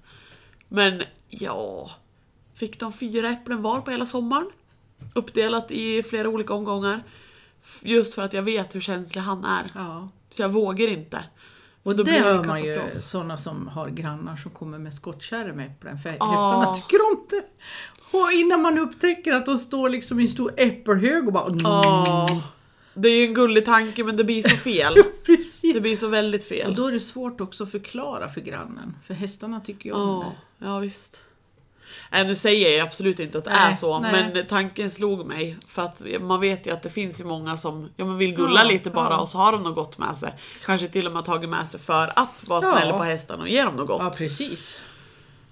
[0.68, 1.90] Men ja,
[2.54, 4.50] fick de fyra äpplen var på hela sommaren.
[5.14, 7.02] Uppdelat i flera olika omgångar.
[7.82, 9.62] Just för att jag vet hur känslig han är.
[9.74, 10.08] Ja.
[10.30, 11.24] Så jag vågar inte.
[11.82, 15.52] Och då det blir hör man ju sådana som har grannar som kommer med skottkärror
[15.52, 15.98] med äpplen.
[15.98, 16.26] För Ja.
[16.26, 17.42] hästarna tycker om det.
[18.18, 21.46] Och innan man upptäcker att de står liksom i en stor äppelhög och bara...
[21.46, 22.42] Mm.
[22.94, 24.94] Det är ju en gullig tanke men det blir så fel.
[25.26, 25.72] Precis.
[25.74, 26.74] Det blir så väldigt Och fel.
[26.74, 28.96] då är det svårt också att förklara för grannen.
[29.06, 30.66] För hästarna tycker ju om Ja, det.
[30.66, 31.22] ja visst.
[32.12, 34.30] Nej, nu säger jag absolut inte att det Nej, är så, nej.
[34.34, 35.56] men tanken slog mig.
[35.68, 38.62] För att man vet ju att det finns ju många som ja, men vill gulla
[38.62, 39.18] Ja, lite bara ja.
[39.20, 40.34] och så har de något gott med sig.
[40.64, 42.76] Kanske till och med tagit med sig för att vara Ja.
[42.78, 44.00] snäll på hästarna och ge dem något gott.
[44.02, 44.76] Ja, precis.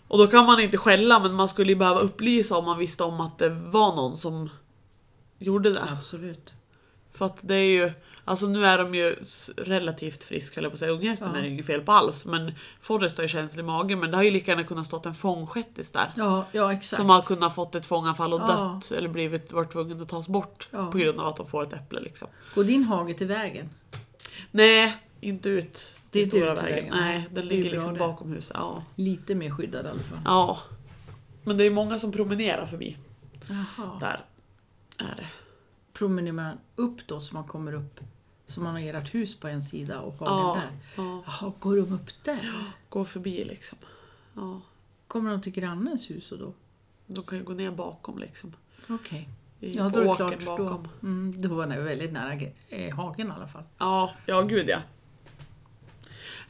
[0.09, 3.05] Och då kan man inte skälla men man skulle ju behöva upplysa om man visste
[3.05, 4.51] om att det var någon som
[5.39, 5.83] gjorde det.
[5.99, 6.55] Absolut.
[7.15, 7.93] För att det är ju,
[8.29, 9.17] alltså nu är de ju
[9.57, 11.39] relativt friska jag på att säga, unghästen Ja.
[11.39, 12.25] är det inget fel på alls.
[12.25, 15.15] Men Forrest har ju känslig mage men det har ju lika gärna kunnat stått en
[15.15, 16.13] fångshettis där.
[16.17, 16.97] Ja, ja exakt.
[16.97, 18.81] Som har kunnat fått ett fånganfall och Ja.
[18.83, 20.91] dött eller blivit, varit tvungen att tas bort Ja.
[20.91, 22.29] på grund av att de får ett äpple liksom.
[22.55, 23.71] Går din hage till vägen?
[24.51, 26.75] Nej, inte ut Det är inte stora ut vägen.
[26.75, 26.95] vägen.
[26.97, 27.99] Nej, den ligger liksom det.
[27.99, 28.53] bakom huset.
[28.55, 28.83] Ja.
[28.95, 30.19] Lite mer skyddad i alla fall.
[30.25, 30.59] ja.
[31.45, 32.97] Men det är många som promenerar förbi.
[33.49, 33.99] Jaha.
[34.01, 34.21] Där
[34.99, 35.27] är det.
[35.93, 38.01] Promenerar man upp då så man kommer upp
[38.49, 41.03] så man har ert hus på en sida och hagen Ja, där?
[41.05, 41.23] ja.
[41.27, 42.53] Jaha, går de upp där?
[42.89, 43.79] Går förbi liksom.
[44.35, 44.61] Ja.
[45.07, 46.53] Kommer de till grannens hus och då?
[47.07, 48.53] De kan ju gå ner bakom liksom.
[48.89, 49.29] Okej.
[49.61, 50.41] I- Ja, då är det klart.
[50.47, 50.89] Då, bakom.
[51.03, 53.63] mm, då var det väldigt nära eh, hagen i alla fall.
[53.79, 54.79] Ja, ja gud ja.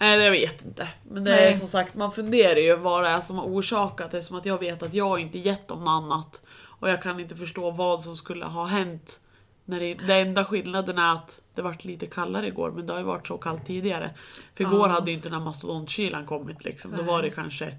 [0.01, 0.89] Nej, det jag vet inte.
[1.11, 4.23] Men det är som sagt, man funderar ju vad det är som har orsakat det.
[4.23, 6.43] Som att jag vet att jag inte gett dem något annat.
[6.59, 9.21] Och jag kan inte förstå vad som skulle ha hänt.
[9.69, 13.01] När det, det enda skillnaden är att det vart lite kallare igår, men det har
[13.01, 14.15] ju varit så kallt tidigare.
[14.55, 14.93] För igår Ja.
[14.95, 16.97] hade ju inte den här mastodontkylan kommit liksom.
[16.97, 17.75] Då var det kanske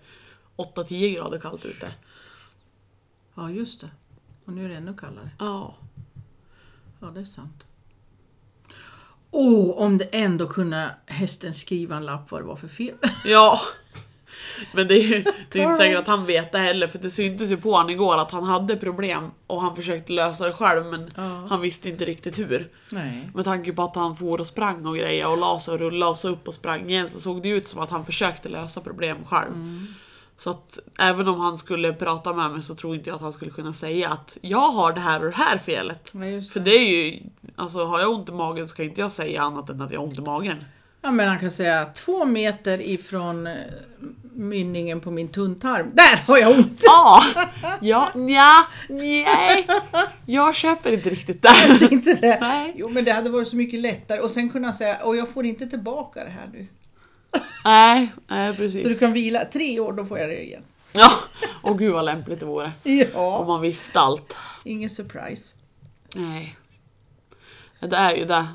[0.57, 1.91] 8-10 grader kallt ute.
[3.35, 3.89] Ja, just det.
[4.45, 5.29] Och nu är det ännu kallare.
[5.39, 5.75] Ja.
[6.99, 7.67] Ja, det är sant.
[9.31, 12.95] Åh, om det ändå kunde hästen skriva en lapp vad det var för fel.
[13.25, 13.59] Ja.
[14.73, 17.09] Men det är ju det är inte säkert att han vet det heller för det
[17.11, 20.85] syntes ju på honom igår att han hade problem och han försökte lösa det själv
[20.85, 21.41] men Ja.
[21.49, 22.67] han visste inte riktigt hur.
[22.91, 23.29] Nej.
[23.35, 26.11] Med tanke på att han for och sprang och grejer och la sig och rullade
[26.11, 28.81] och så upp och sprang igen så såg det ut som att han försökte lösa
[28.81, 29.53] problem själv.
[29.53, 29.87] Mm.
[30.37, 33.33] Så att även om han skulle prata med mig så tror inte jag att han
[33.33, 36.11] skulle kunna säga att jag har det här och det här felet.
[36.33, 36.69] Just För det.
[36.71, 37.19] det är ju,
[37.55, 39.99] alltså har jag ont i magen så kan inte jag säga annat än att jag
[39.99, 40.63] har ont i magen.
[41.01, 43.53] Ja, men han kan säga två meter ifrån eh,
[44.33, 45.91] mynningen på min tunntarm.
[45.93, 46.79] Där har jag ont!
[46.83, 47.23] Ja,
[47.81, 49.67] ja, nja, nej.
[50.25, 51.49] Jag köper inte riktigt det.
[51.69, 52.37] Alltså inte det.
[52.41, 52.73] Nej.
[52.77, 54.19] Jo, men det hade varit så mycket lättare.
[54.19, 56.67] Och sen kunna säga, och jag får inte tillbaka det här nu.
[57.65, 58.83] Nej, nej precis.
[58.83, 60.63] Så du kan vila tre år, då får jag det igen.
[60.93, 61.11] Ja,
[61.61, 62.71] och gud vad lämpligt det vore.
[62.85, 63.43] Om Ja.
[63.47, 64.37] man visste allt.
[64.63, 65.55] Ingen surprise.
[66.15, 66.55] Nej.
[67.79, 68.47] Ja, Det är ju det.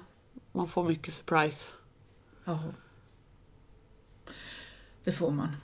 [0.52, 1.70] Man får mycket surprise.
[2.44, 2.74] Jaha.
[5.04, 5.56] Det får man.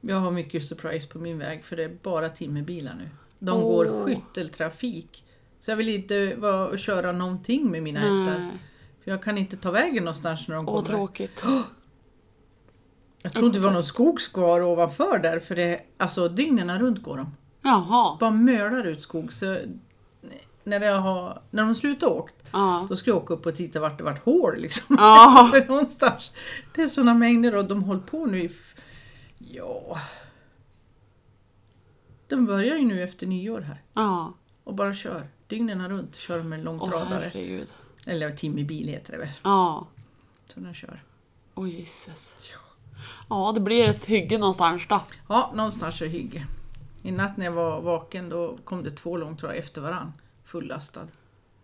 [0.00, 3.08] Jag har mycket surprise på min väg för det är bara timmerbilar nu.
[3.38, 3.62] De Åh.
[3.62, 5.24] går skytteltrafik.
[5.60, 8.38] Så jag vill inte vara, köra någonting med mina hästar.
[8.38, 8.52] Nej.
[9.04, 10.86] För jag kan inte ta vägen någonstans när de Åh, kommer.
[10.88, 11.44] tråkigt.
[13.22, 17.02] Jag tror inte det var någon skog kvar ovanför där för det, alltså dygnen runt
[17.02, 17.34] går de.
[17.62, 18.16] Jaha.
[18.20, 19.32] Bara mölar ut skog.
[19.32, 19.56] Så
[20.64, 22.86] när, jag har, när de slutar åkt, Ja.
[22.90, 24.96] då ska jag åka upp och titta vart det vart hål liksom.
[24.98, 25.50] Ja.
[25.68, 26.32] Någonstans.
[26.74, 28.50] Det är sådana mängder och de håller på nu i...
[29.38, 30.00] Ja...
[32.28, 34.32] De börjar ju nu efter nyår här Ja.
[34.64, 35.28] och bara kör.
[35.46, 37.30] Dygnen runt kör de med Åh långtradare.
[37.34, 37.68] herregud.
[38.06, 39.32] Eller timmerbil heter det väl.
[39.42, 39.86] Ja.
[40.46, 41.02] Så de kör.
[41.54, 42.34] Åh gisses.
[43.28, 45.00] Ja, det blir ett hygge någonstans då.
[45.28, 46.46] Ja, någonstans är det hygge.
[47.02, 50.12] I natt när jag var vaken då kom det två långtradare efter varann.
[50.44, 51.08] Fullastad.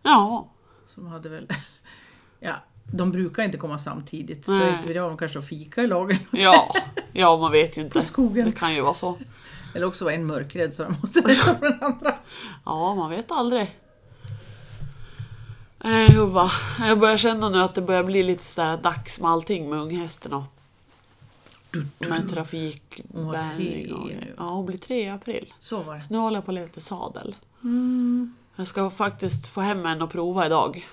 [0.03, 0.49] Ja.
[0.87, 1.49] Som hade väl...
[2.41, 4.45] Ja, de brukar inte komma samtidigt.
[4.47, 4.75] Så Nej.
[4.75, 6.19] inte vet jag, de kanske har fika i lagen.
[6.31, 6.75] Ja.
[7.13, 7.99] Ja, man vet ju inte.
[7.99, 8.45] På skogen.
[8.45, 9.19] Det kan ju vara så.
[9.75, 12.15] Eller också var en mörkrädd så de måste vänta på den andra.
[12.65, 13.79] Ja, man vet aldrig.
[15.79, 16.51] Nej, Huva.
[16.79, 20.33] Jag börjar känna nu att det börjar bli lite sådär dags med allting med unghästen
[20.33, 20.43] och
[21.99, 23.01] med trafik.
[23.13, 24.11] Hon var tre och-.
[24.37, 25.55] Ja, hon blir tre i april.
[25.59, 26.01] Så var det.
[26.01, 27.37] Så nu håller jag på att leta sadel.
[27.63, 28.35] Mm.
[28.57, 30.87] Jag ska faktiskt få hem en och prova idag.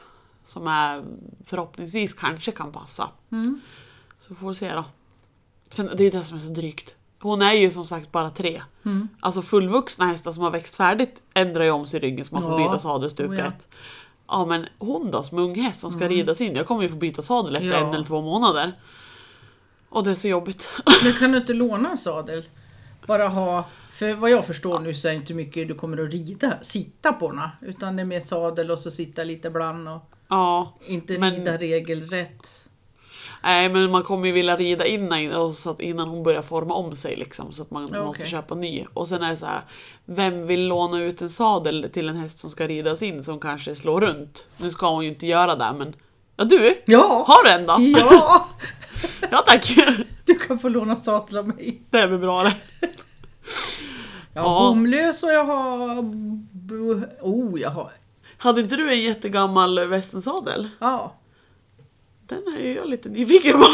[0.45, 1.03] Som är
[1.45, 3.09] förhoppningsvis kanske kan passa.
[3.31, 3.61] Mm.
[4.19, 4.85] Så får vi se då.
[5.69, 6.95] Sen, det är det som är så drygt.
[7.19, 8.61] Hon är ju som sagt bara tre.
[8.85, 9.07] Mm.
[9.19, 12.43] Alltså fullvuxna hästar som har växt färdigt ändrar ju om sig i ryggen så man
[12.43, 12.57] får Ja.
[12.67, 13.51] byta sadel stup Oh, ja.
[14.27, 16.55] Ja men hon då som unghäst som ska ridas in.
[16.55, 17.77] Jag kommer ju få byta sadel efter Ja.
[17.87, 18.73] en eller två månader.
[19.89, 20.69] Och det är så jobbigt.
[21.03, 22.43] Men kan du inte låna en sadel?
[23.07, 26.11] Bara ha, för vad jag förstår nu så är det inte mycket du kommer att
[26.11, 27.41] rida, sitta på den.
[27.61, 30.73] Utan det är mer sadel och så sitta lite bland och ja.
[30.85, 32.57] inte Men- rida regelrätt.
[33.43, 36.73] Nej men man kommer ju vilja rida innan, och så att innan hon börjar forma
[36.73, 37.53] om sig liksom.
[37.53, 38.85] Så att man Ja, måste köpa ny.
[38.93, 39.61] Och sen är det så här.
[40.05, 43.75] Vem vill låna ut en sadel till en häst som ska ridas in som kanske
[43.75, 44.45] slår runt?
[44.57, 45.95] Nu ska hon ju inte göra det men.
[46.41, 46.81] Ja du!
[46.85, 47.23] Ja!
[47.27, 47.77] Har du en då?
[47.99, 48.47] Ja!
[49.31, 49.77] Ja tack!
[50.25, 51.81] Du kan få låna sadel av mig.
[51.89, 52.53] Det blir bra det.
[54.33, 54.69] Jag har Ja.
[54.69, 56.01] bomlös och jag har...
[56.69, 57.91] bu- Oh, jag har...
[58.37, 60.69] Hade inte du en jättegammal västensadel?
[60.79, 61.13] Ja.
[62.27, 63.65] Den är ju jag lite nyfiken på.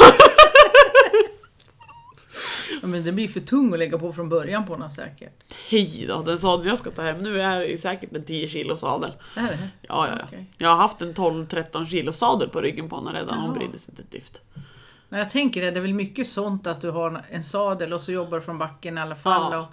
[2.81, 5.43] Ja, Men det blir för tung att lägga på från början på den säkert.
[5.69, 8.77] Hej då, den sadeln jag ska ta hem nu är ju säkert en 10 kilo
[8.77, 9.11] sadel.
[9.35, 9.57] Är det.
[9.81, 10.25] Ja, ja, ja.
[10.27, 10.45] Okej.
[10.57, 13.37] Jag har haft en 12-13 kilo sadel på ryggen på honom redan.
[13.37, 13.53] Hon Jaha.
[13.59, 14.41] brydde sig inte ett dyft.
[15.09, 18.01] När jag tänker det, det är väl mycket sånt att du har en sadel och
[18.01, 19.51] så jobbar från backen i alla fall.
[19.53, 19.59] Ja.
[19.59, 19.65] Och,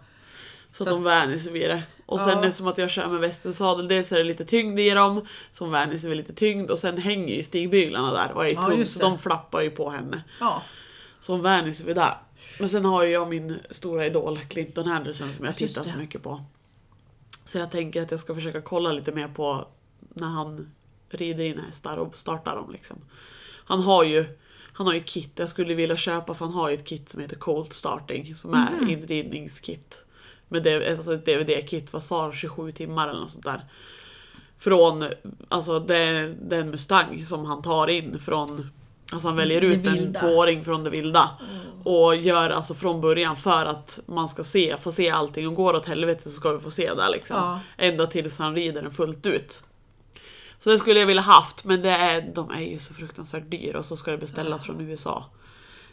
[0.73, 1.83] Så, Så att de vänjer sig vid det.
[2.07, 2.39] Och sen Ja.
[2.39, 5.27] är det som att jag kör med västensadel, dels är det lite tyngd i dem,
[5.53, 8.49] så hon vänjer sig vid lite tyngd och sen hänger ju stigbyglarna där och är
[8.49, 10.23] ju Ja, tung så de flappar ju på henne.
[10.41, 10.63] ja.
[11.21, 12.15] Så hon vänjer sig vid det.
[12.59, 16.45] Men sen har jag min stora idol Clinton Henderson som jag tittar så mycket på.
[17.45, 19.69] Så jag tänker att jag ska försöka kolla lite mer på
[20.15, 20.71] när han
[21.09, 22.73] rider in hästar och startar dem.
[22.73, 22.97] Liksom.
[23.67, 24.25] Han har ju
[24.77, 27.21] han har ju kit, jag skulle vilja köpa för han har ju ett kit som
[27.21, 28.89] heter Cold Starting som är Mhm.
[28.91, 30.05] inridningskit.
[30.49, 33.65] Med det, alltså ett DVD-kit, vad sa de, 27 timmar eller något sånt där.
[34.59, 35.05] Från,
[35.49, 38.71] alltså det, det är en Mustang som han tar in från,
[39.15, 41.31] alltså han väljer ut en tvååring från det vilda.
[41.85, 45.75] Och gör alltså från början för att man ska se, få se allting och går
[45.75, 47.37] åt helvete så ska vi få se det liksom.
[47.37, 47.61] Ja.
[47.77, 49.63] Ända tills han rider den fullt ut.
[50.59, 53.79] Så det skulle jag vilja haft men det är, de är ju så fruktansvärt dyra
[53.79, 55.25] och så ska det beställas från USA.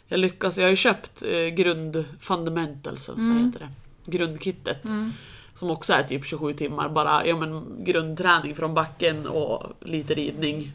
[0.06, 3.70] Jag lyckas, jag har ju köpt eh, grund fundamentals, så heter det.
[4.10, 4.82] Grundkittet.
[5.54, 10.72] Som också är typ 27 timmar, bara ja, men, grundträning från backen och lite ridning.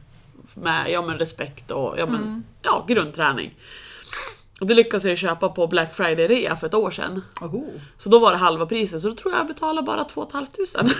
[0.62, 3.56] Med ja, men, respekt och ja, men, ja, grundträning.
[4.62, 7.22] Och det lyckades jag köpa på Black Friday rea för ett år sedan.
[7.42, 7.66] Oho.
[7.98, 10.48] Så då var det halva priset, så då tror jag jag betalade bara 2 500.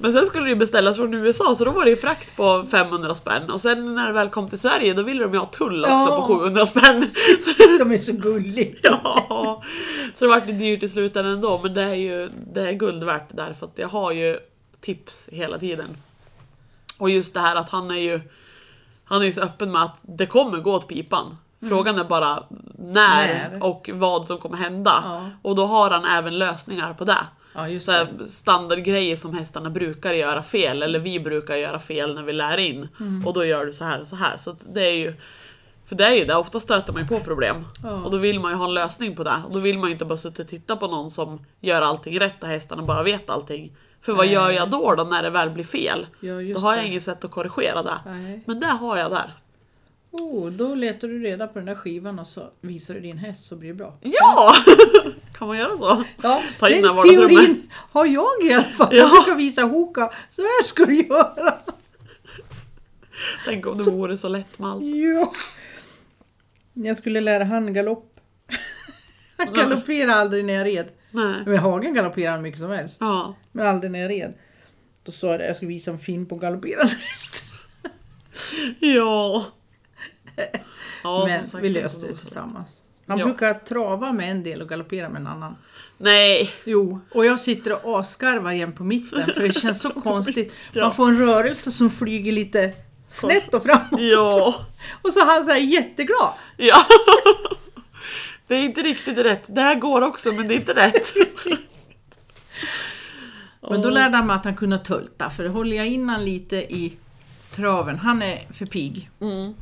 [0.00, 2.66] Men sen skulle det ju beställas från USA så då var det ju frakt på
[2.70, 5.46] 500 spänn och sen när det väl kom till Sverige då ville de ju ha
[5.46, 6.24] tull också Ja.
[6.26, 7.00] på 700 spänn.
[7.78, 8.74] De är så gulliga.
[9.04, 9.62] ja.
[10.14, 13.04] Så det vart det dyrt i slutändan ändå men det är ju det är guld
[13.04, 14.38] värt där för att jag har ju
[14.80, 15.96] tips hela tiden.
[16.98, 18.20] Och just det här att han är ju
[19.04, 21.36] han är ju så öppen med att det kommer gå åt pipan.
[21.68, 22.42] Frågan är bara
[22.78, 23.64] när, När.
[23.64, 25.02] och vad som kommer hända.
[25.04, 25.30] Ja.
[25.42, 27.18] Och då har han även lösningar på det.
[27.54, 32.22] Ja, Så här, standardgrejer som hästarna brukar göra fel, eller vi brukar göra fel när
[32.22, 32.88] vi lär in.
[33.00, 33.26] Mm.
[33.26, 34.36] Och då gör du så här och så här.
[34.36, 35.14] Så det är ju
[35.88, 37.64] för det är ju det, ofta stöter man ju på problem.
[37.82, 37.90] Ja.
[37.90, 39.42] Och då vill man ju ha en lösning på det.
[39.46, 42.20] Och då vill man ju inte bara sitta och titta på någon som gör allting
[42.20, 43.72] rätt och hästarna bara vet allting.
[44.00, 44.34] För vad Nej.
[44.34, 46.06] gör jag då, då när det väl blir fel?
[46.20, 46.88] Ja, Då har jag det.
[46.88, 47.98] inget sätt att korrigera det.
[48.06, 48.42] Nej.
[48.46, 49.32] Men det har jag där.
[50.10, 53.48] Oh, då letar du reda på den där skivan och så visar du din häst
[53.48, 53.94] så blir det bra.
[54.00, 54.54] Ja!
[55.38, 56.04] kan man göra så?
[56.22, 58.88] Ja, Ta in den teorin har jag i alla fall.
[58.90, 58.98] Ja.
[58.98, 61.54] Jag brukar visa Hoka, så här ska du göra.
[63.44, 64.82] Tänk om det vore så lätt med allt.
[64.84, 65.32] Ja.
[66.72, 68.20] Jag skulle lära han galopp.
[69.36, 70.88] Han galopperade aldrig när jag red.
[71.10, 71.42] Nej.
[71.46, 72.96] Men Hagen galopperade han mycket som helst.
[73.00, 73.34] Ja.
[73.52, 74.34] Men aldrig när jag red.
[75.04, 77.44] Då sa jag det, jag skulle visa en film på galopperande häst.
[78.80, 79.44] Ja.
[81.02, 82.80] ja Men sagt, vi löste det tillsammans.
[83.06, 83.24] Han Ja.
[83.24, 85.56] brukar trava med en del och galoppera med en annan.
[85.98, 86.50] Nej.
[86.64, 90.52] Jo, och jag sitter och asgarvar igen på mitten för det känns så konstigt.
[90.74, 92.72] Man får en rörelse som flyger lite
[93.08, 94.00] snett och framåt.
[94.00, 94.54] Ja.
[95.02, 96.32] Och så är han så här jätteglad.
[96.56, 96.76] Ja.
[98.48, 99.44] Det är inte riktigt rätt.
[99.46, 101.14] Det här går också men det är inte rätt.
[103.70, 106.56] Men då lärde han mig att han kunde tulta, för håller jag in han lite
[106.56, 106.96] i
[107.50, 109.54] traven, han är för pigg Mm.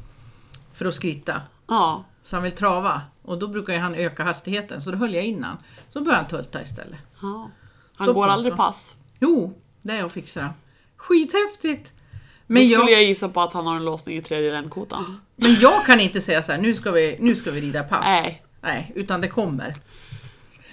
[0.75, 1.42] för att skritta.
[1.68, 2.05] Ja.
[2.22, 5.44] Så han vill trava och då brukar han öka hastigheten, så då höll jag in
[5.44, 5.57] han.
[5.92, 6.99] Så började han tulta istället.
[7.22, 7.51] ja.
[7.96, 8.94] Han Så går aldrig pass.
[9.20, 10.53] Jo, det är jag fixar han.
[10.96, 11.92] Skithäftigt!
[12.46, 15.20] Men Då skulle jag, jag gissa på att han har en låsning i tredje ländkotan.
[15.37, 18.05] men jag kan inte säga så här, nu ska vi, nu ska vi rida pass.
[18.05, 18.42] Nej.
[18.61, 19.75] Nej, utan det kommer.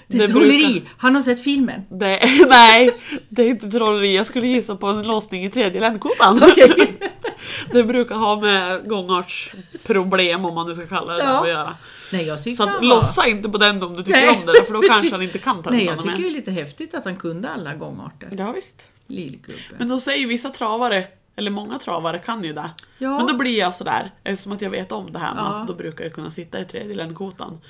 [0.08, 0.74] Det är Det trolleri!
[0.74, 1.82] brukar- Han har sett filmen.
[1.89, 2.19] Det,
[2.50, 2.91] nej,
[3.30, 4.15] det är inte trolleri.
[4.15, 6.39] Jag skulle gissa på en låsning i tredje ländkotan.
[6.52, 6.98] Okej.
[7.72, 11.41] Det brukar ha med gångartsproblem om man nu ska kalla det Ja.
[11.41, 11.76] att göra.
[12.12, 14.65] Nej, jag tycker Så att lossa inte på den om du tycker Nej, om det,
[14.67, 17.06] för då kanske han inte kan ta Nej, jag tycker det är lite häftigt att
[17.06, 18.30] han kunde alla gångarter.
[18.38, 18.88] Ja, visst.
[19.08, 19.60] Lillgubbe.
[19.78, 21.04] Men då säger vissa travare,
[21.36, 22.69] eller många travare kan ju det.
[22.98, 23.17] Ja.
[23.17, 25.48] Men då blir jag sådär, eftersom att jag vet om det här med Ja.
[25.56, 27.62] att då brukar jag kunna sitta i tredje ländkotan.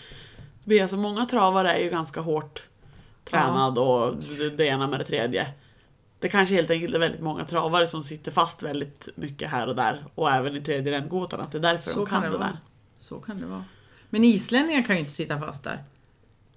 [0.63, 2.63] Blir jag så många travare är ju ganska hårt
[3.29, 4.15] tränad och
[4.57, 5.47] det- ena med det tredje.
[6.19, 9.75] Det kanske helt enkelt är väldigt många travare som sitter fast väldigt mycket här och
[9.75, 12.37] där och även i tredje ländkotan, att det är därför Så de kan kan det,
[12.37, 12.57] det där.
[12.99, 13.63] Så kan det vara.
[14.09, 15.83] Men islänningar kan ju inte sitta fast där.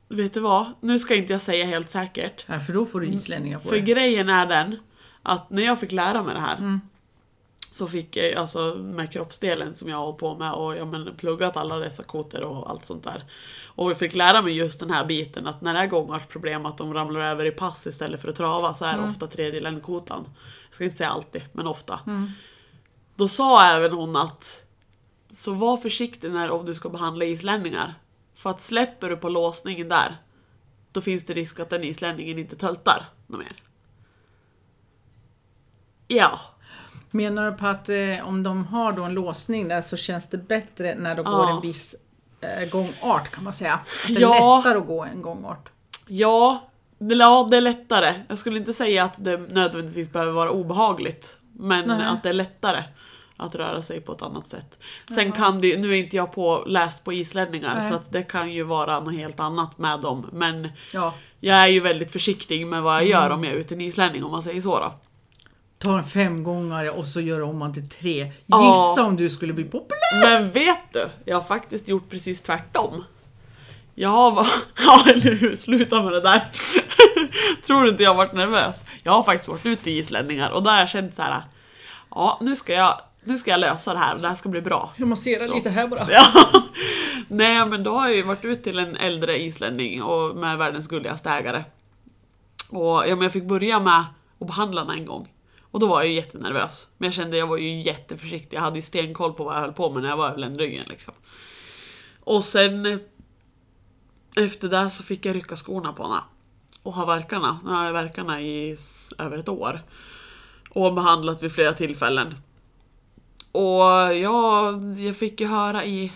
[0.09, 0.73] Vet du vad?
[0.81, 2.45] Nu ska inte jag säga helt säkert.
[2.47, 3.81] Ja, för då får du islänningar på För dig.
[3.85, 4.77] grejen är den
[5.23, 6.81] att när jag fick lära mig det här Mm.
[7.77, 11.17] Så fick jag alltså med kroppsdelen som jag har hållit på med och jag men,
[11.17, 13.25] pluggat alla dessa koter och allt sånt där.
[13.65, 16.79] Och jag fick lära mig just den här biten att när det är gångartsproblem att
[16.79, 20.25] de ramlar över i pass istället för att trava så är det ofta tredje ländkotan.
[20.67, 22.01] Jag ska inte säga alltid, men ofta.
[23.17, 24.63] Då sa även hon att
[25.31, 27.95] så var försiktig när om du ska behandla islänningar.
[28.35, 30.17] För att släpper du på låsningen där
[30.93, 33.53] då finns det risk att den islänningen inte töltar något mer.
[36.09, 36.41] Ja.
[37.17, 40.39] Menar du på att eh, om de har då en låsning där så känns det
[40.39, 41.31] bättre när de Ja.
[41.33, 41.95] går en viss
[42.41, 43.73] eh, gångart kan man säga?
[43.75, 44.57] Att det är Ja.
[44.57, 45.69] lättare att gå en gångart?
[46.07, 46.63] Ja,
[46.99, 48.15] ja, det är lättare.
[48.29, 51.37] Jag skulle inte säga att det nödvändigtvis behöver vara obehagligt.
[51.53, 52.07] Men Nej.
[52.07, 52.83] att det är lättare.
[53.39, 54.79] Att röra sig på ett annat sätt.
[55.15, 57.91] Sen kan det nu är inte jag på, läst på islänningar Nej.
[57.91, 60.27] så att det kan ju vara något helt annat med dem.
[60.33, 61.15] Men Ja.
[61.41, 64.25] jag är ju väldigt försiktig med vad jag gör om jag är ute en islänning
[64.25, 64.93] om man säger så då.
[65.79, 68.33] Ta en femgångare och så gör om man till tre.
[68.47, 68.63] Ja.
[68.63, 70.23] Gissa om du skulle bli populär!
[70.41, 73.05] Men vet du, jag har faktiskt gjort precis tvärtom.
[73.95, 74.47] Jag har va-
[74.87, 75.57] Ja, eller hur?
[75.57, 76.41] Sluta med det där.
[77.67, 78.85] Tror du inte jag har varit nervös?
[79.03, 81.43] Jag har faktiskt varit ute i islänningar och där har jag känt så här.
[82.11, 84.61] Ja, nu ska jag, nu ska jag lösa det här och det här ska bli
[84.61, 84.93] bra.
[84.97, 85.55] Jag masserar Så.
[85.55, 86.07] lite här bara.
[86.11, 86.25] Ja.
[87.29, 90.87] Nej men då har jag ju varit ut till en äldre islänning och med världens
[90.89, 91.65] gulligaste ägare.
[92.71, 94.05] Och ja, men jag fick börja med
[94.41, 95.29] att behandla henne en gång.
[95.77, 96.89] Och då var jag ju jättenervös.
[96.99, 98.57] Men jag kände jag var ju jätteförsiktig.
[98.57, 100.85] Jag hade ju stenkoll på vad jag höll på med när jag var över ländryggen
[100.89, 101.15] liksom.
[102.21, 102.99] Och sen eh,
[104.37, 106.21] efter det så fick jag rycka skorna på henne.
[106.83, 107.59] Och ha verkarna.
[107.65, 108.77] Nu har jag verkarna i
[109.19, 109.83] över ett år.
[110.71, 112.35] Och behandlat vid flera tillfällen.
[113.53, 116.13] Och ja, jag fick ju höra i,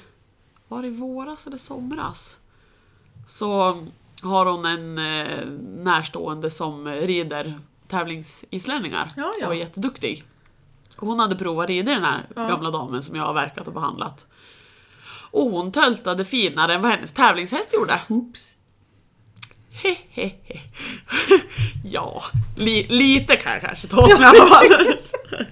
[0.69, 2.39] var det i våras eller somras?
[3.29, 3.79] Så
[4.23, 5.47] har hon en eh,
[5.85, 9.47] närstående som rider tävlingsislänningar Ja, ja.
[9.47, 10.25] och är jätteduktig.
[10.97, 12.49] Hon hade provat rida den här Ja.
[12.49, 14.27] gamla damen som jag har verkat och behandlat.
[15.33, 18.01] Och hon töltade finare än vad hennes tävlingshäst gjorde.
[18.09, 18.57] Oops.
[19.73, 20.61] Hehehe.
[21.85, 22.23] ja,
[22.57, 24.97] li, lite kan jag kanske ta åt mig i alla fall.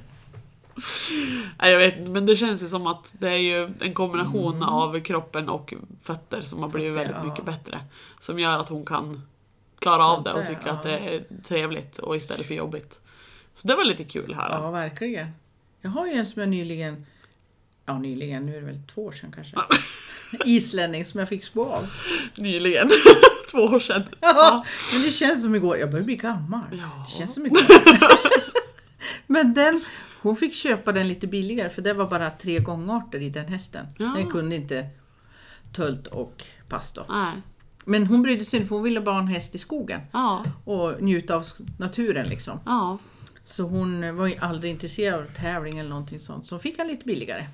[1.59, 5.01] Nej, jag vet men det känns ju som att det är ju en kombination av
[5.01, 7.81] kroppen och fötter som har blivit väldigt mycket bättre.
[8.21, 9.23] Som gör att hon kan
[9.79, 10.91] klara av det och tycka att ja.
[10.91, 13.01] det är trevligt och istället för jobbigt.
[13.55, 14.51] Så det var lite kul här.
[14.51, 15.29] Ja, verkligen.
[15.81, 17.07] Jag har ju en som jag nyligen,
[17.87, 19.57] ja nyligen, nu är det väl två år sedan kanske.
[20.45, 21.87] Islänning som jag fick spå av.
[22.37, 22.91] Nyligen.
[23.51, 24.03] Två år sedan.
[24.21, 25.79] Ja, men det känns som igår.
[25.79, 26.65] Jag börjar bli gammal.
[26.71, 27.07] Ja.
[27.07, 27.61] Det känns som igår.
[29.27, 29.81] men den,
[30.23, 33.87] hon fick köpa den lite billigare för det var bara tre gångarter i den hästen.
[33.99, 34.13] Ja.
[34.17, 34.87] Den kunde inte
[35.73, 37.07] tölt och pass då.
[37.09, 37.33] Nej.
[37.89, 40.45] Men hon brydde sig inte för hon ville bara ha en häst i skogen Ja.
[40.65, 41.45] och njuta av
[41.79, 42.61] naturen liksom.
[42.67, 42.99] Ja.
[43.45, 46.47] Så hon var ju aldrig intresserad av tävling eller någonting sånt.
[46.47, 47.47] Så hon fick han lite billigare.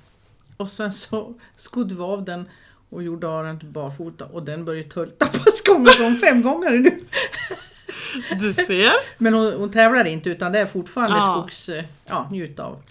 [0.57, 2.45] Och sen så skodde vi av den
[2.89, 6.71] och gjorde av den till barfota och den började tulta på gånger som fem gånger
[6.71, 6.99] nu.
[8.39, 8.91] Du ser.
[9.17, 11.33] Men hon, hon tävlar inte utan det är fortfarande Ja.
[11.41, 11.69] skogs...
[11.69, 12.81] eh, Ja, njut av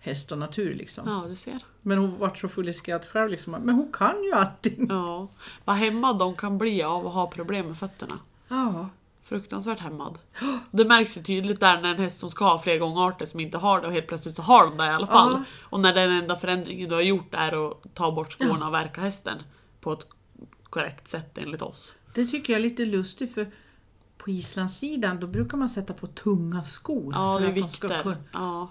[0.00, 1.04] häst och natur liksom.
[1.08, 1.58] Ja, du ser.
[1.86, 3.52] Men hon vart så full i skratt själv liksom.
[3.52, 4.86] Men hon kan ju allting.
[4.88, 5.28] Ja.
[5.64, 8.18] Vad hämmad de kan bli av att ha problem med fötterna.
[8.48, 8.88] Ja.
[9.22, 10.18] Fruktansvärt hämmad.
[10.70, 13.58] Det märks ju tydligt där när en häst som ska ha fler gångarter som inte
[13.58, 15.32] har det och helt plötsligt så har de det i alla fall.
[15.32, 15.44] Ja.
[15.62, 19.00] Och när den enda förändringen du har gjort är att ta bort skorna och verka
[19.00, 19.38] hästen
[19.80, 20.06] på ett
[20.64, 21.94] korrekt sätt enligt oss.
[22.14, 23.46] Det tycker jag är lite lustigt för
[24.18, 27.12] på Islandssidan då brukar man sätta på tunga skor.
[27.14, 28.68] Ja, för att de ska kunna- Ja.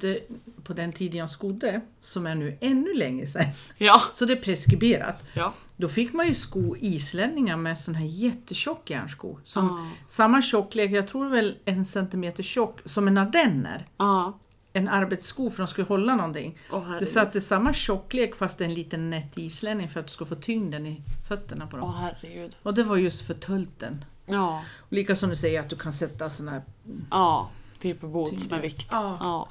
[0.00, 0.26] Du,
[0.64, 3.44] på den tiden jag skodde, som är nu ännu längre sedan,
[3.78, 4.00] Ja.
[4.12, 5.24] så det är preskriberat.
[5.34, 5.54] ja.
[5.78, 9.38] Då fick man ju sko islänningar med sån här jättetjock järnsko.
[9.44, 9.90] Som Ja.
[10.08, 13.86] Samma tjocklek, jag tror väl en centimeter tjock, som en ardenner.
[13.96, 14.38] Ja.
[14.72, 16.58] En arbetssko för att de skulle hålla någonting.
[16.70, 20.34] Åh, det satte samma tjocklek fast en liten nätt islänning för att du skulle få
[20.34, 21.88] tyngden i fötterna på dem.
[21.88, 22.56] Åh herregud.
[22.62, 24.04] Och det var just för tölten.
[24.26, 24.62] Ja.
[24.76, 26.62] Och lika som du säger att du kan sätta såna här...
[27.10, 27.50] Ja.
[27.80, 28.46] Typ boots Tyngre.
[28.50, 28.88] med vikt.
[28.90, 29.48] Ja.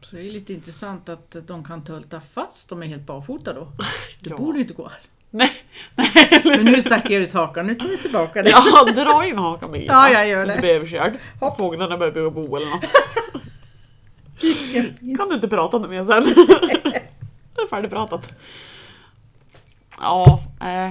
[0.00, 3.64] Så det är lite intressant att de kan tölta fast de är helt barfota då.
[4.20, 4.36] Det Ja.
[4.36, 4.90] borde inte gå.
[5.30, 5.52] Nej.
[5.94, 6.42] Nej.
[6.44, 8.50] Men nu stack jag ut hakan, nu tar vi tillbaka det.
[8.50, 9.92] Ja, dra in hakan Birgitta.
[9.94, 10.54] Ja, jag gör Så det.
[10.54, 11.18] Du blir överkörd.
[11.58, 12.84] Fåglarna börjar bo eller något.
[15.18, 16.24] Kan du inte prata med mig sen?
[17.54, 18.32] Det är färdigpratat.
[20.00, 20.90] Ja, eh,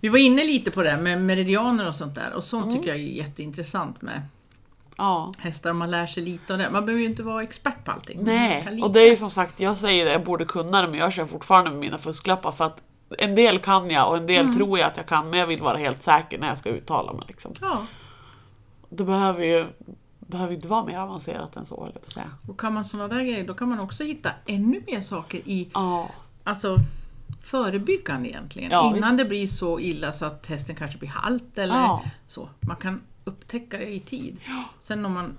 [0.00, 2.74] Vi var inne lite på det med meridianer och sånt där och sånt Mm.
[2.76, 4.22] tycker jag är jätteintressant med
[4.96, 5.32] ja.
[5.38, 5.72] hästar.
[5.72, 6.70] Man lär sig lite av det.
[6.70, 8.18] Man behöver ju inte vara expert på allting.
[8.24, 11.12] Nej, och det är som sagt, jag säger det, jag borde kunna det men jag
[11.12, 12.82] kör fortfarande med mina fusklappar för att
[13.18, 14.56] en del kan jag och en del Mm.
[14.56, 17.12] tror jag att jag kan men jag vill vara helt säker när jag ska uttala
[17.12, 17.22] mig.
[17.28, 17.52] Liksom.
[17.60, 17.86] Ja,
[18.88, 19.66] Det behöver ju
[20.18, 22.30] behöver inte vara mer avancerat än så höll jag på att säga.
[22.48, 25.68] och kan man sådana där grejer då kan man också hitta ännu mer saker i
[25.74, 26.10] Ja,
[26.44, 26.76] alltså,
[27.42, 28.70] förebyggande egentligen.
[28.70, 29.18] Ja, Innan visst.
[29.18, 32.02] det blir så illa så att hästen kanske blir halt eller Ja.
[32.26, 32.48] så.
[32.60, 34.40] Man kan upptäcka det i tid.
[34.80, 35.36] Sen om man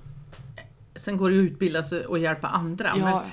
[0.96, 2.96] Sen går det att utbilda sig och hjälpa andra.
[2.96, 3.24] Men ja.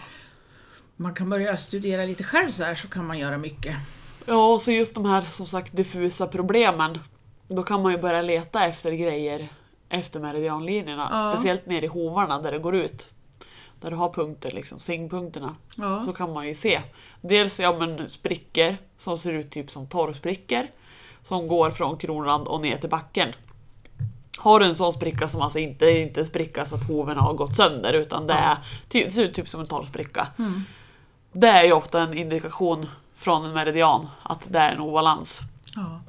[0.97, 3.77] man kan börja studera lite själv så här så kan man göra mycket.
[4.27, 6.99] ja, och så just de här som sagt diffusa problemen.
[7.49, 9.49] Då kan man ju börja leta efter grejer
[9.89, 11.09] efter meridianlinjerna.
[11.13, 11.33] Ja.
[11.33, 13.11] Speciellt nere i hovarna där det går ut.
[13.81, 15.57] Där du har punkter, liksom, sängpunkterna.
[15.77, 16.01] Ja.
[16.01, 16.81] Så kan man ju se.
[17.21, 20.67] Dels ja, men sprickor som ser ut typ som torrsprickor.
[21.23, 23.29] Som går från kronrand och ner till backen.
[24.43, 27.19] Har du en sån spricka som alltså inte är inte en spricka så att hoven
[27.19, 28.57] har gått sönder utan det, är,
[28.89, 30.27] det ser ut typ som en torrspricka.
[31.33, 32.87] Det är ju ofta en indikation
[33.17, 35.41] från en meridian att det är en obalans.
[35.75, 36.01] Ja.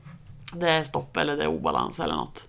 [0.54, 2.44] Det är stopp eller det är obalans eller något.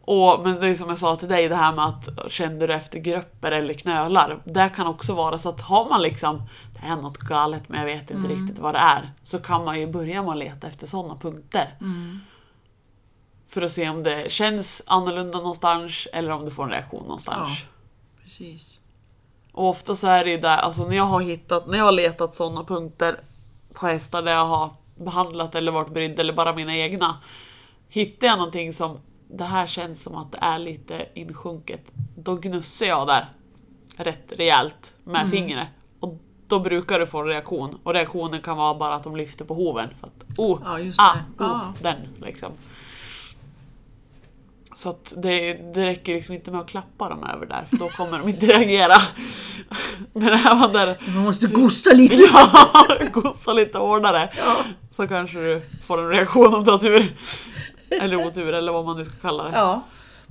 [0.00, 2.74] Och, men det är som jag sa till dig, det här med att känner du
[2.74, 4.38] efter grupper eller knölar.
[4.44, 7.86] Det kan också vara så att har man liksom, det är något galet men jag
[7.86, 9.10] vet inte riktigt vad det är.
[9.22, 11.74] Så kan man ju börja med att leta efter sådana punkter.
[13.48, 17.58] För att se om det känns annorlunda någonstans eller om du får en reaktion någonstans.
[17.60, 17.66] Ja.
[18.24, 18.80] Precis.
[19.52, 21.92] Och ofta så är det ju där, alltså när jag har hittat, när jag har
[21.92, 23.20] letat sådana punkter
[23.72, 27.16] på hästar där jag har behandlat eller varit brydd eller bara mina egna.
[27.88, 28.98] Hittar jag någonting som
[29.30, 33.28] det här känns som att det är lite insjunket, då gnussar jag där
[33.96, 35.68] rätt rejält med fingret.
[36.00, 36.14] Och
[36.46, 37.78] då brukar du få en reaktion.
[37.82, 39.88] Och reaktionen kan vara bara att de lyfter på hoven.
[40.00, 41.74] För att, oh, Ja, ah, oh, Ja.
[41.82, 42.52] den liksom.
[44.78, 47.88] Så att det, det räcker liksom inte med att klappa dem över där, för då
[47.88, 48.94] kommer de inte reagera.
[50.12, 52.14] Men även där Man måste gosta lite.
[52.14, 52.50] ja,
[53.12, 54.28] gossa lite hårdare
[54.96, 57.16] så kanske du får en reaktion om du har tur.
[57.90, 59.50] Eller otur eller vad man nu ska kalla det.
[59.54, 59.82] Ja.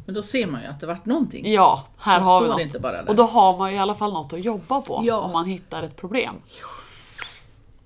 [0.06, 1.54] Men då ser man ju att det vart någonting.
[1.54, 2.62] Ja, här har vi något.
[2.62, 3.10] inte bara där.
[3.10, 5.18] Och då har man i alla fall något att jobba på Ja.
[5.20, 6.36] om man hittar ett problem.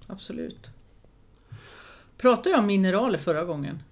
[0.07, 0.69] Absolut.
[2.17, 3.83] Pratade jag om mineraler förra gången?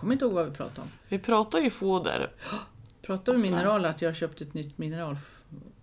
[0.00, 0.88] Kommer inte ihåg vad vi pratade om.
[1.08, 2.30] Vi pratar ju foder.
[3.02, 5.16] Pratade vi mineraler att jag har köpt ett nytt mineral...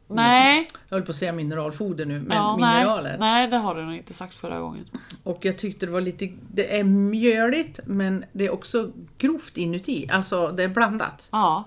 [0.09, 3.09] Nej, Jag höll på att säga mineralfoder nu, men ja, mineraler.
[3.09, 4.85] nej, nej, det har du nog inte sagt förra gången.
[5.23, 6.29] Och jag tyckte det var lite...
[6.51, 10.09] Det är mjöligt men det är också grovt inuti.
[10.11, 11.29] Alltså det är blandat.
[11.31, 11.63] Ja,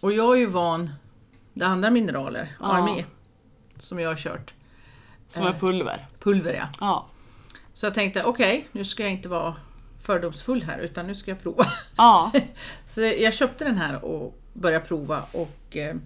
[0.00, 0.90] Och jag är ju van
[1.54, 2.66] det andra mineraler, Ja.
[2.66, 3.04] armé,
[3.78, 4.54] som jag har kört.
[5.28, 5.58] som är Eh.
[5.58, 6.06] pulver.
[6.18, 6.68] Pulver ja.
[6.80, 7.06] Ja,
[7.74, 9.56] Så jag tänkte okej, nu ska jag inte vara
[10.00, 11.66] fördomsfull här utan nu ska jag prova.
[11.96, 12.32] ja,
[12.86, 15.96] Så jag köpte den här och började prova och eh,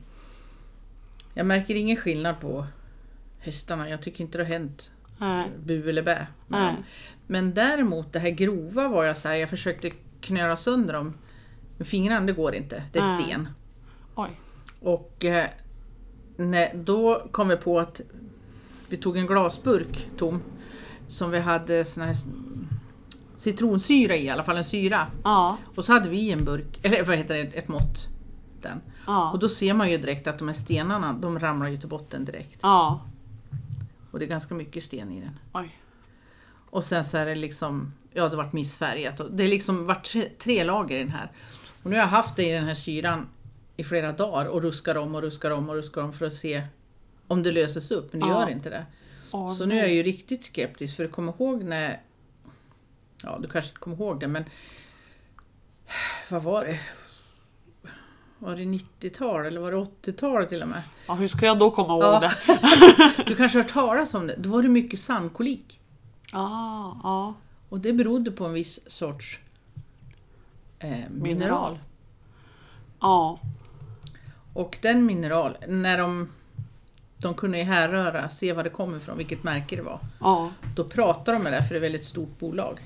[1.35, 2.67] jag märker ingen skillnad på
[3.39, 3.89] hästarna.
[3.89, 6.27] Jag tycker inte det har hänt nej, bu eller bä.
[6.49, 6.61] Nej.
[6.67, 6.85] dem.
[7.27, 9.91] Men däremot det här grova var jag så här, jag försökte
[10.21, 11.15] knöla sönder dem
[11.79, 12.83] med fingrarna, det går inte.
[12.93, 13.25] Det är Nej.
[13.25, 13.49] sten.
[14.15, 14.31] oj.
[14.81, 15.49] Och eh,
[16.37, 18.01] när, då kom vi på att
[18.89, 20.43] vi tog en glasburk tom
[21.07, 22.15] som vi hade sån här
[23.37, 25.07] citronsyra i, i alla fall en syra.
[25.25, 28.09] Ja, Och så hade vi en burk, eller vad heter det, ett mått.
[28.63, 28.77] Den.
[28.79, 31.89] Och ja, då ser man ju direkt att de här stenarna, de ramlar ju till
[31.89, 32.59] botten direkt.
[32.63, 33.01] ja,
[34.11, 35.39] Och det är ganska mycket sten i den.
[35.53, 35.79] oj.
[36.71, 39.21] Och sen så är det liksom, ja det vart missfärgat.
[39.21, 41.31] Och det är liksom vart tre, tre lager i den här.
[41.83, 43.29] Och nu har jag haft det i den här syran
[43.77, 46.63] i flera dagar och ruskar om och ruskar om och ruskar om för att se
[47.27, 48.41] om det löses upp, men det Ja.
[48.41, 48.87] gör inte det.
[49.31, 52.01] Åh, Så nu är jag ju riktigt skeptisk för kom ihåg när,
[53.25, 54.45] ja du kanske inte kommer ihåg det men
[56.31, 56.81] vad var det?
[58.39, 60.83] Var det 90-tal eller var det 80-tal till och med?
[61.07, 62.21] Ja, hur ska jag då komma ihåg Ja.
[62.21, 62.35] det?
[63.27, 64.35] Du kanske har hört talas om det?
[64.39, 65.81] Då var det mycket sandkolik.
[66.33, 67.35] Ja, ja.
[67.69, 69.39] Och det berodde på en viss sorts
[70.79, 71.11] eh, mineral.
[71.23, 71.79] Mineral.
[73.01, 73.39] Ja,
[74.55, 76.29] Och den mineral, när de,
[77.19, 80.01] de kunde härröra, se vad det kom ifrån, vilket märke det var.
[80.21, 82.81] ja, Då pratar de med det, för det är ett väldigt stort bolag.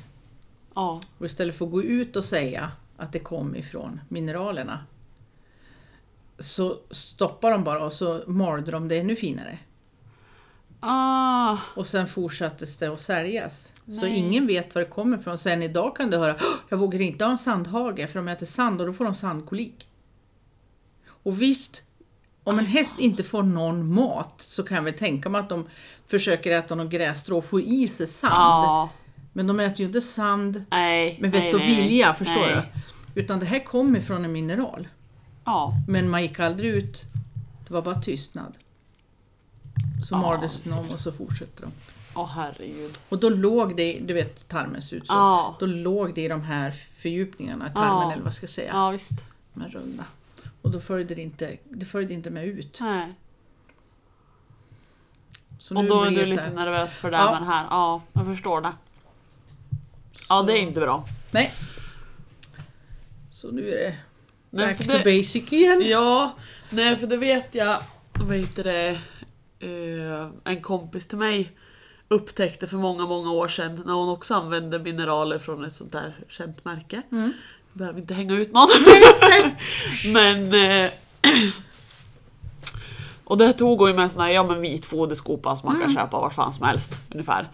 [0.75, 1.01] Ja.
[1.19, 4.85] Och istället för att gå ut och säga att det kom ifrån mineralerna
[6.39, 9.59] så stoppar de bara och så malde de det ännu finare.
[10.81, 13.73] Ah, Och sen fortsattes det att säljas.
[13.89, 14.17] Så Nej.
[14.17, 15.39] ingen vet var det kommer ifrån.
[15.39, 18.47] Sen idag kan du höra "Åh, jag vågar inte ha en sandhage för de äter
[18.47, 19.89] sand och då får de sandkolik.
[21.09, 21.83] Och visst,
[22.45, 25.67] om en häst inte får någon mat så kan jag väl tänka mig att de
[26.07, 28.33] försöker äta någon grässtrå och få i sig sand.
[28.35, 28.91] ja.
[29.39, 31.19] Men de äter ju inte sand Nej.
[31.21, 32.63] med nej, vett och nej, vilja, förstår nej.
[33.15, 33.21] du?
[33.21, 34.89] Utan det här kommer från en mineral.
[35.45, 37.05] Ja, Men man gick aldrig ut,
[37.69, 38.53] det var bara tystnad.
[40.09, 41.73] Så Ja, maldes de och så fortsätter de.
[42.15, 42.99] åh herregud.
[43.09, 45.13] Och då låg det, du vet tarmen ser ut så.
[45.13, 45.57] Ja.
[45.61, 48.13] Då låg det i de här fördjupningarna tarmen Ja.
[48.13, 48.71] eller vad ska jag säga.
[48.73, 49.11] Ja, visst.
[49.55, 50.05] De här runda.
[50.63, 52.79] Och då följde det inte, det följde inte med ut.
[52.81, 53.15] Nej.
[55.59, 57.39] Så Och då är du lite nervös för det Ja.
[57.41, 57.67] det här.
[57.71, 58.73] Ja, jag förstår det.
[60.29, 61.05] Ja, det är inte bra.
[61.31, 61.53] Nej.
[63.31, 63.97] Så nu är det
[64.51, 65.83] Nej, back to det, basic igen.
[65.87, 66.33] ja,
[66.71, 68.89] nej för det vet jag, vad heter det,
[69.59, 71.53] eh, en kompis till mig
[72.09, 76.17] upptäckte för många, många år sedan när hon också använde mineraler från ett sånt där
[76.29, 77.03] känt märke.
[77.13, 77.33] Mm.
[77.73, 78.69] Jag behöver inte hänga ut någon.
[80.13, 80.55] men...
[80.55, 80.91] Eh,
[83.25, 85.81] och det tog hon ju med en sån här ja, men vit foderskopa som man
[85.81, 87.49] kan köpa vart fan som helst ungefär.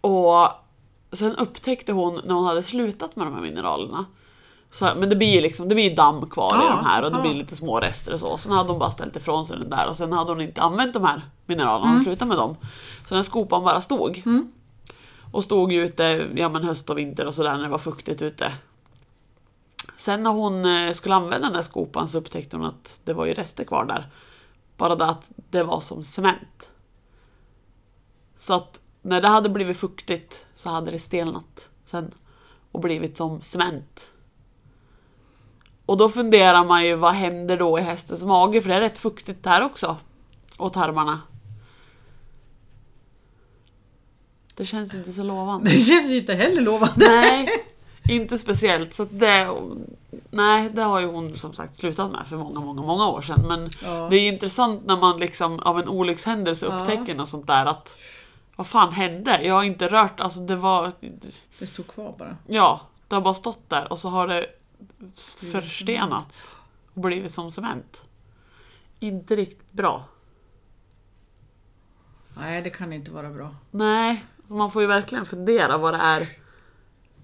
[0.00, 0.48] Och
[1.12, 4.04] sen upptäckte hon när hon hade slutat med de här mineralerna
[4.70, 7.10] Så, men det blir ju liksom, det blir damm kvar i Ja, de här och
[7.10, 7.22] det ja.
[7.22, 8.38] blir lite små rester och så.
[8.38, 10.94] Sen hade hon bara ställt ifrån sig den där och sen hade hon inte använt
[10.94, 11.94] de här mineralerna, Mm.
[11.96, 12.56] hon slutade med dem.
[13.08, 14.22] Så den skopan bara stod.
[15.32, 18.22] Och stod ju ute ja, men höst och vinter och sådär när det var fuktigt
[18.22, 18.52] ute.
[19.96, 23.26] Sen när hon eh, skulle använda den där skopan så upptäckte hon att det var
[23.26, 24.06] ju rester kvar där.
[24.76, 26.70] Bara det att det var som cement.
[28.36, 32.14] Så att när det hade blivit fuktigt så hade det stelnat sen
[32.72, 34.10] och blivit som cement.
[35.86, 38.98] Och då funderar man ju vad händer då i hästens mage för det är rätt
[38.98, 39.96] fuktigt där också.
[40.58, 41.20] Och tarmarna.
[44.54, 45.70] Det känns inte så lovande.
[45.70, 47.06] Det känns inte heller lovande.
[47.08, 47.48] Nej,
[48.08, 48.94] inte speciellt.
[48.94, 49.54] Så det,
[50.30, 53.44] nej, det har ju hon som sagt slutat med för många, många, många år sedan.
[53.48, 54.08] Men Ja.
[54.10, 56.80] det är ju intressant när man liksom av en olyckshändelse Ja.
[56.82, 57.98] upptäcker något sånt där att
[58.58, 59.42] vad fan hände?
[59.42, 60.92] Jag har inte rört, alltså det var,
[61.58, 62.36] Det stod kvar bara.
[62.46, 64.46] ja, det har bara stått där och så har det
[65.52, 66.56] förstenats
[66.94, 68.04] och blivit som cement.
[68.98, 70.04] Inte riktigt bra.
[72.36, 73.54] Nej, det kan inte vara bra.
[73.70, 76.28] Nej, så man får ju verkligen fundera vad det är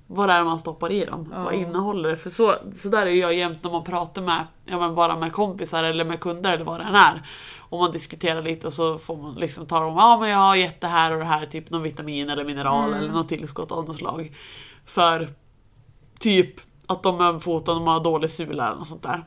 [0.07, 1.33] vad det är man stoppar i dem.
[1.33, 1.45] Ja.
[1.45, 2.17] Vad innehåller det?
[2.17, 5.33] För så, så där är jag jämt när man pratar med, ja men bara med
[5.33, 7.23] kompisar eller med kunder eller vad det än är.
[7.59, 10.57] Och man diskuterar lite och så får man liksom ta om, ja men jag har
[10.57, 12.99] gett det här och det här, typ någon vitamin eller mineral Mm.
[12.99, 14.37] eller något tillskott av något slag.
[14.85, 15.29] För
[16.19, 19.25] typ att de är och de har dålig sula eller något sånt där.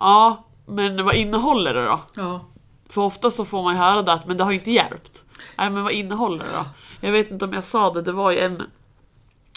[0.00, 2.00] Ja, men vad innehåller det då?
[2.16, 2.40] Ja.
[2.88, 5.22] För ofta så får man höra det att men det har inte hjälpt.
[5.58, 6.64] Nej men vad innehåller det då?
[7.00, 8.62] Jag vet inte om jag sa det, det var ju en...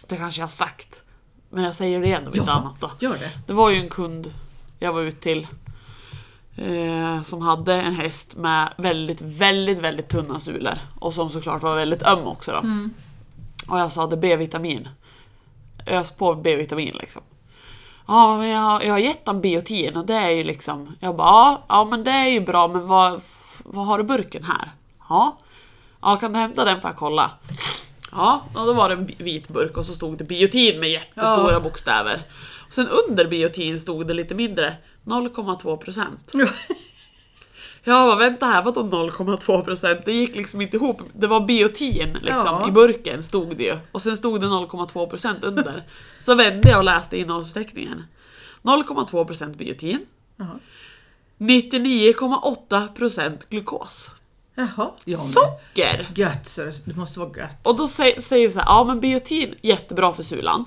[0.07, 1.01] Det kanske jag har sagt.
[1.49, 2.53] Men jag säger det igen om inte Ja.
[2.57, 2.91] annat då.
[2.99, 3.31] Gör det.
[3.47, 4.33] Det var ju en kund
[4.79, 5.47] jag var ut till.
[6.55, 10.73] Eh, som hade en häst med väldigt, väldigt, väldigt tunna sulor.
[10.99, 12.89] Och som såklart var väldigt öm också då.
[13.73, 14.87] Och jag sa det B-vitamin.
[15.87, 17.21] Ös på B-vitamin liksom.
[18.07, 20.95] Ja, men jag, har- jag har gett dem biotin och det är ju liksom...
[20.99, 23.21] Jag bara, ja, ja men det är ju bra men vad,
[23.63, 24.71] vad har du burken här?
[25.09, 25.37] Ja.
[26.01, 27.31] Ja, kan du hämta den för att kolla?
[28.11, 31.51] Ja, och då var det en vit burk och så stod det biotin med jättestora
[31.51, 31.59] Ja.
[31.59, 32.21] bokstäver.
[32.67, 36.33] Och sen under biotin stod det lite mindre, 0,2 procent.
[37.83, 40.01] Jag bara vänta här, vadå 0,2 procent?
[40.05, 41.01] Det gick liksom inte ihop.
[41.13, 42.67] Det var biotin liksom, Ja.
[42.67, 43.77] i burken stod det ju.
[43.91, 45.83] Och sen stod det 0,2 procent under.
[46.21, 48.03] Så vände jag och läste innehållsförteckningen.
[48.61, 50.05] 0,2 procent biotin.
[50.37, 50.59] Jaha.
[51.37, 54.11] 99,8 procent glukos.
[54.59, 54.91] Jaha.
[55.05, 56.07] Ja, Socker!
[56.15, 57.67] Gött, så det måste vara gött.
[57.67, 60.65] Och då sä- säger vi så här, ja men biotin, jättebra för sulan.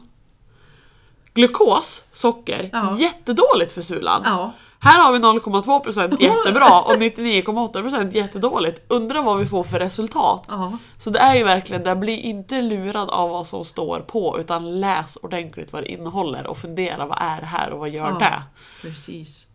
[1.34, 2.96] Glukos, socker, Ja.
[2.98, 4.22] jättedåligt för sulan.
[4.24, 4.52] Ja.
[4.82, 8.82] Här har vi 0,2% jättebra och 99,8% jättedåligt.
[8.88, 10.44] Undrar vad vi får för resultat.
[10.48, 10.78] Ja.
[10.98, 14.80] Så det är ju verkligen det, bli inte lurad av vad som står på utan
[14.80, 18.42] läs ordentligt vad det innehåller och fundera vad är det här och vad gör det?
[18.82, 19.46] Precis.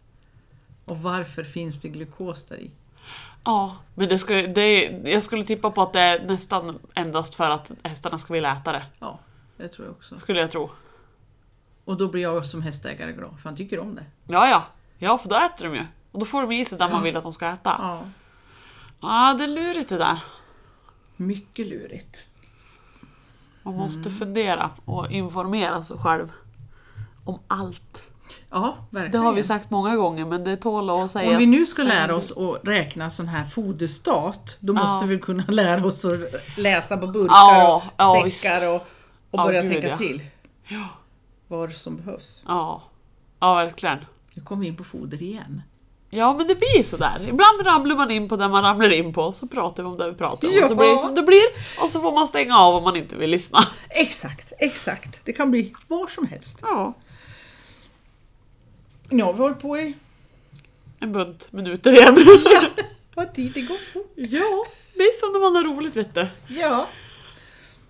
[0.86, 2.72] Och varför finns det glukos där i?
[3.46, 7.50] Ja, men det ska, det jag skulle tippa på att det är nästan endast för
[7.50, 8.84] att hästarna ska vilja äta det.
[9.00, 9.20] Ja,
[9.58, 10.20] det tror jag också.
[10.20, 10.70] Skulle jag tro.
[11.86, 14.06] Och då blir jag som hästägare glad, för han tycker om det.
[14.28, 14.64] Ja, ja.
[14.98, 15.86] Ja, för då äter de ju.
[16.12, 17.76] Och då får de i sig där man vill att de ska äta.
[17.80, 18.02] Ja.
[19.02, 20.20] Ja, det är lurigt det där.
[21.16, 22.18] Mycket lurigt.
[23.64, 24.14] Man måste Mm.
[24.20, 26.32] fundera och informera sig själv
[27.26, 28.12] om allt.
[28.52, 29.12] Ja, verkligen.
[29.12, 31.32] Det har vi sagt många gånger men det tål att sägas.
[31.32, 35.10] Om vi nu ska lära oss att räkna sån här foderstat, då måste Ja.
[35.10, 36.20] vi kunna lära oss att
[36.58, 38.82] läsa på burkar Ja, och ja, säckar och, och
[39.32, 39.98] Ja, börja gud, tänka ja.
[39.98, 40.24] till
[40.68, 40.88] Ja,
[41.48, 42.44] vad som behövs.
[42.48, 42.82] ja.
[43.40, 43.98] ja, verkligen.
[44.36, 45.62] Nu kommer vi in på foder igen.
[46.10, 47.22] Ja men det blir sådär.
[47.30, 50.12] Ibland ramlar man in på det man ramlar in på så pratar vi om det
[50.12, 50.54] vi pratar om.
[50.64, 50.78] Och så Ja.
[50.78, 51.44] blir det som det blir
[51.82, 53.60] och så får man stänga av om man inte vill lyssna.
[53.90, 55.20] Exakt, exakt.
[55.26, 56.60] Det kan bli var som helst.
[56.62, 56.94] Ja,
[59.10, 59.94] Nu har vi hållit på i...
[61.00, 62.16] en bunt minuter igen.
[63.16, 64.12] Vad tiden går fort.
[64.16, 66.28] ja, det är som när man har roligt vet du.
[66.48, 66.88] Ja.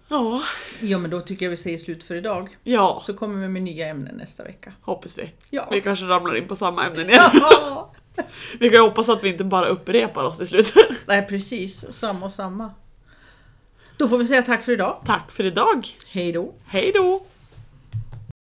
[0.08, 0.42] Ja,
[0.82, 2.58] Ja, men då tycker jag vi säger slut för idag.
[2.64, 4.74] ja Så kommer vi med nya ämnen nästa vecka.
[4.82, 5.32] hoppas vi.
[5.50, 5.68] Ja.
[5.72, 7.22] Vi kanske ramlar in på samma ämnen igen.
[7.34, 7.92] Ja.
[8.60, 10.74] Vi kan ju hoppas att vi inte bara upprepar oss till slut.
[11.06, 11.86] Nej, precis.
[11.92, 12.72] Samma och samma.
[13.98, 15.02] Då får vi säga tack för idag.
[15.06, 15.88] Tack för idag.
[16.08, 16.54] Hej då.
[16.66, 17.26] Hej då!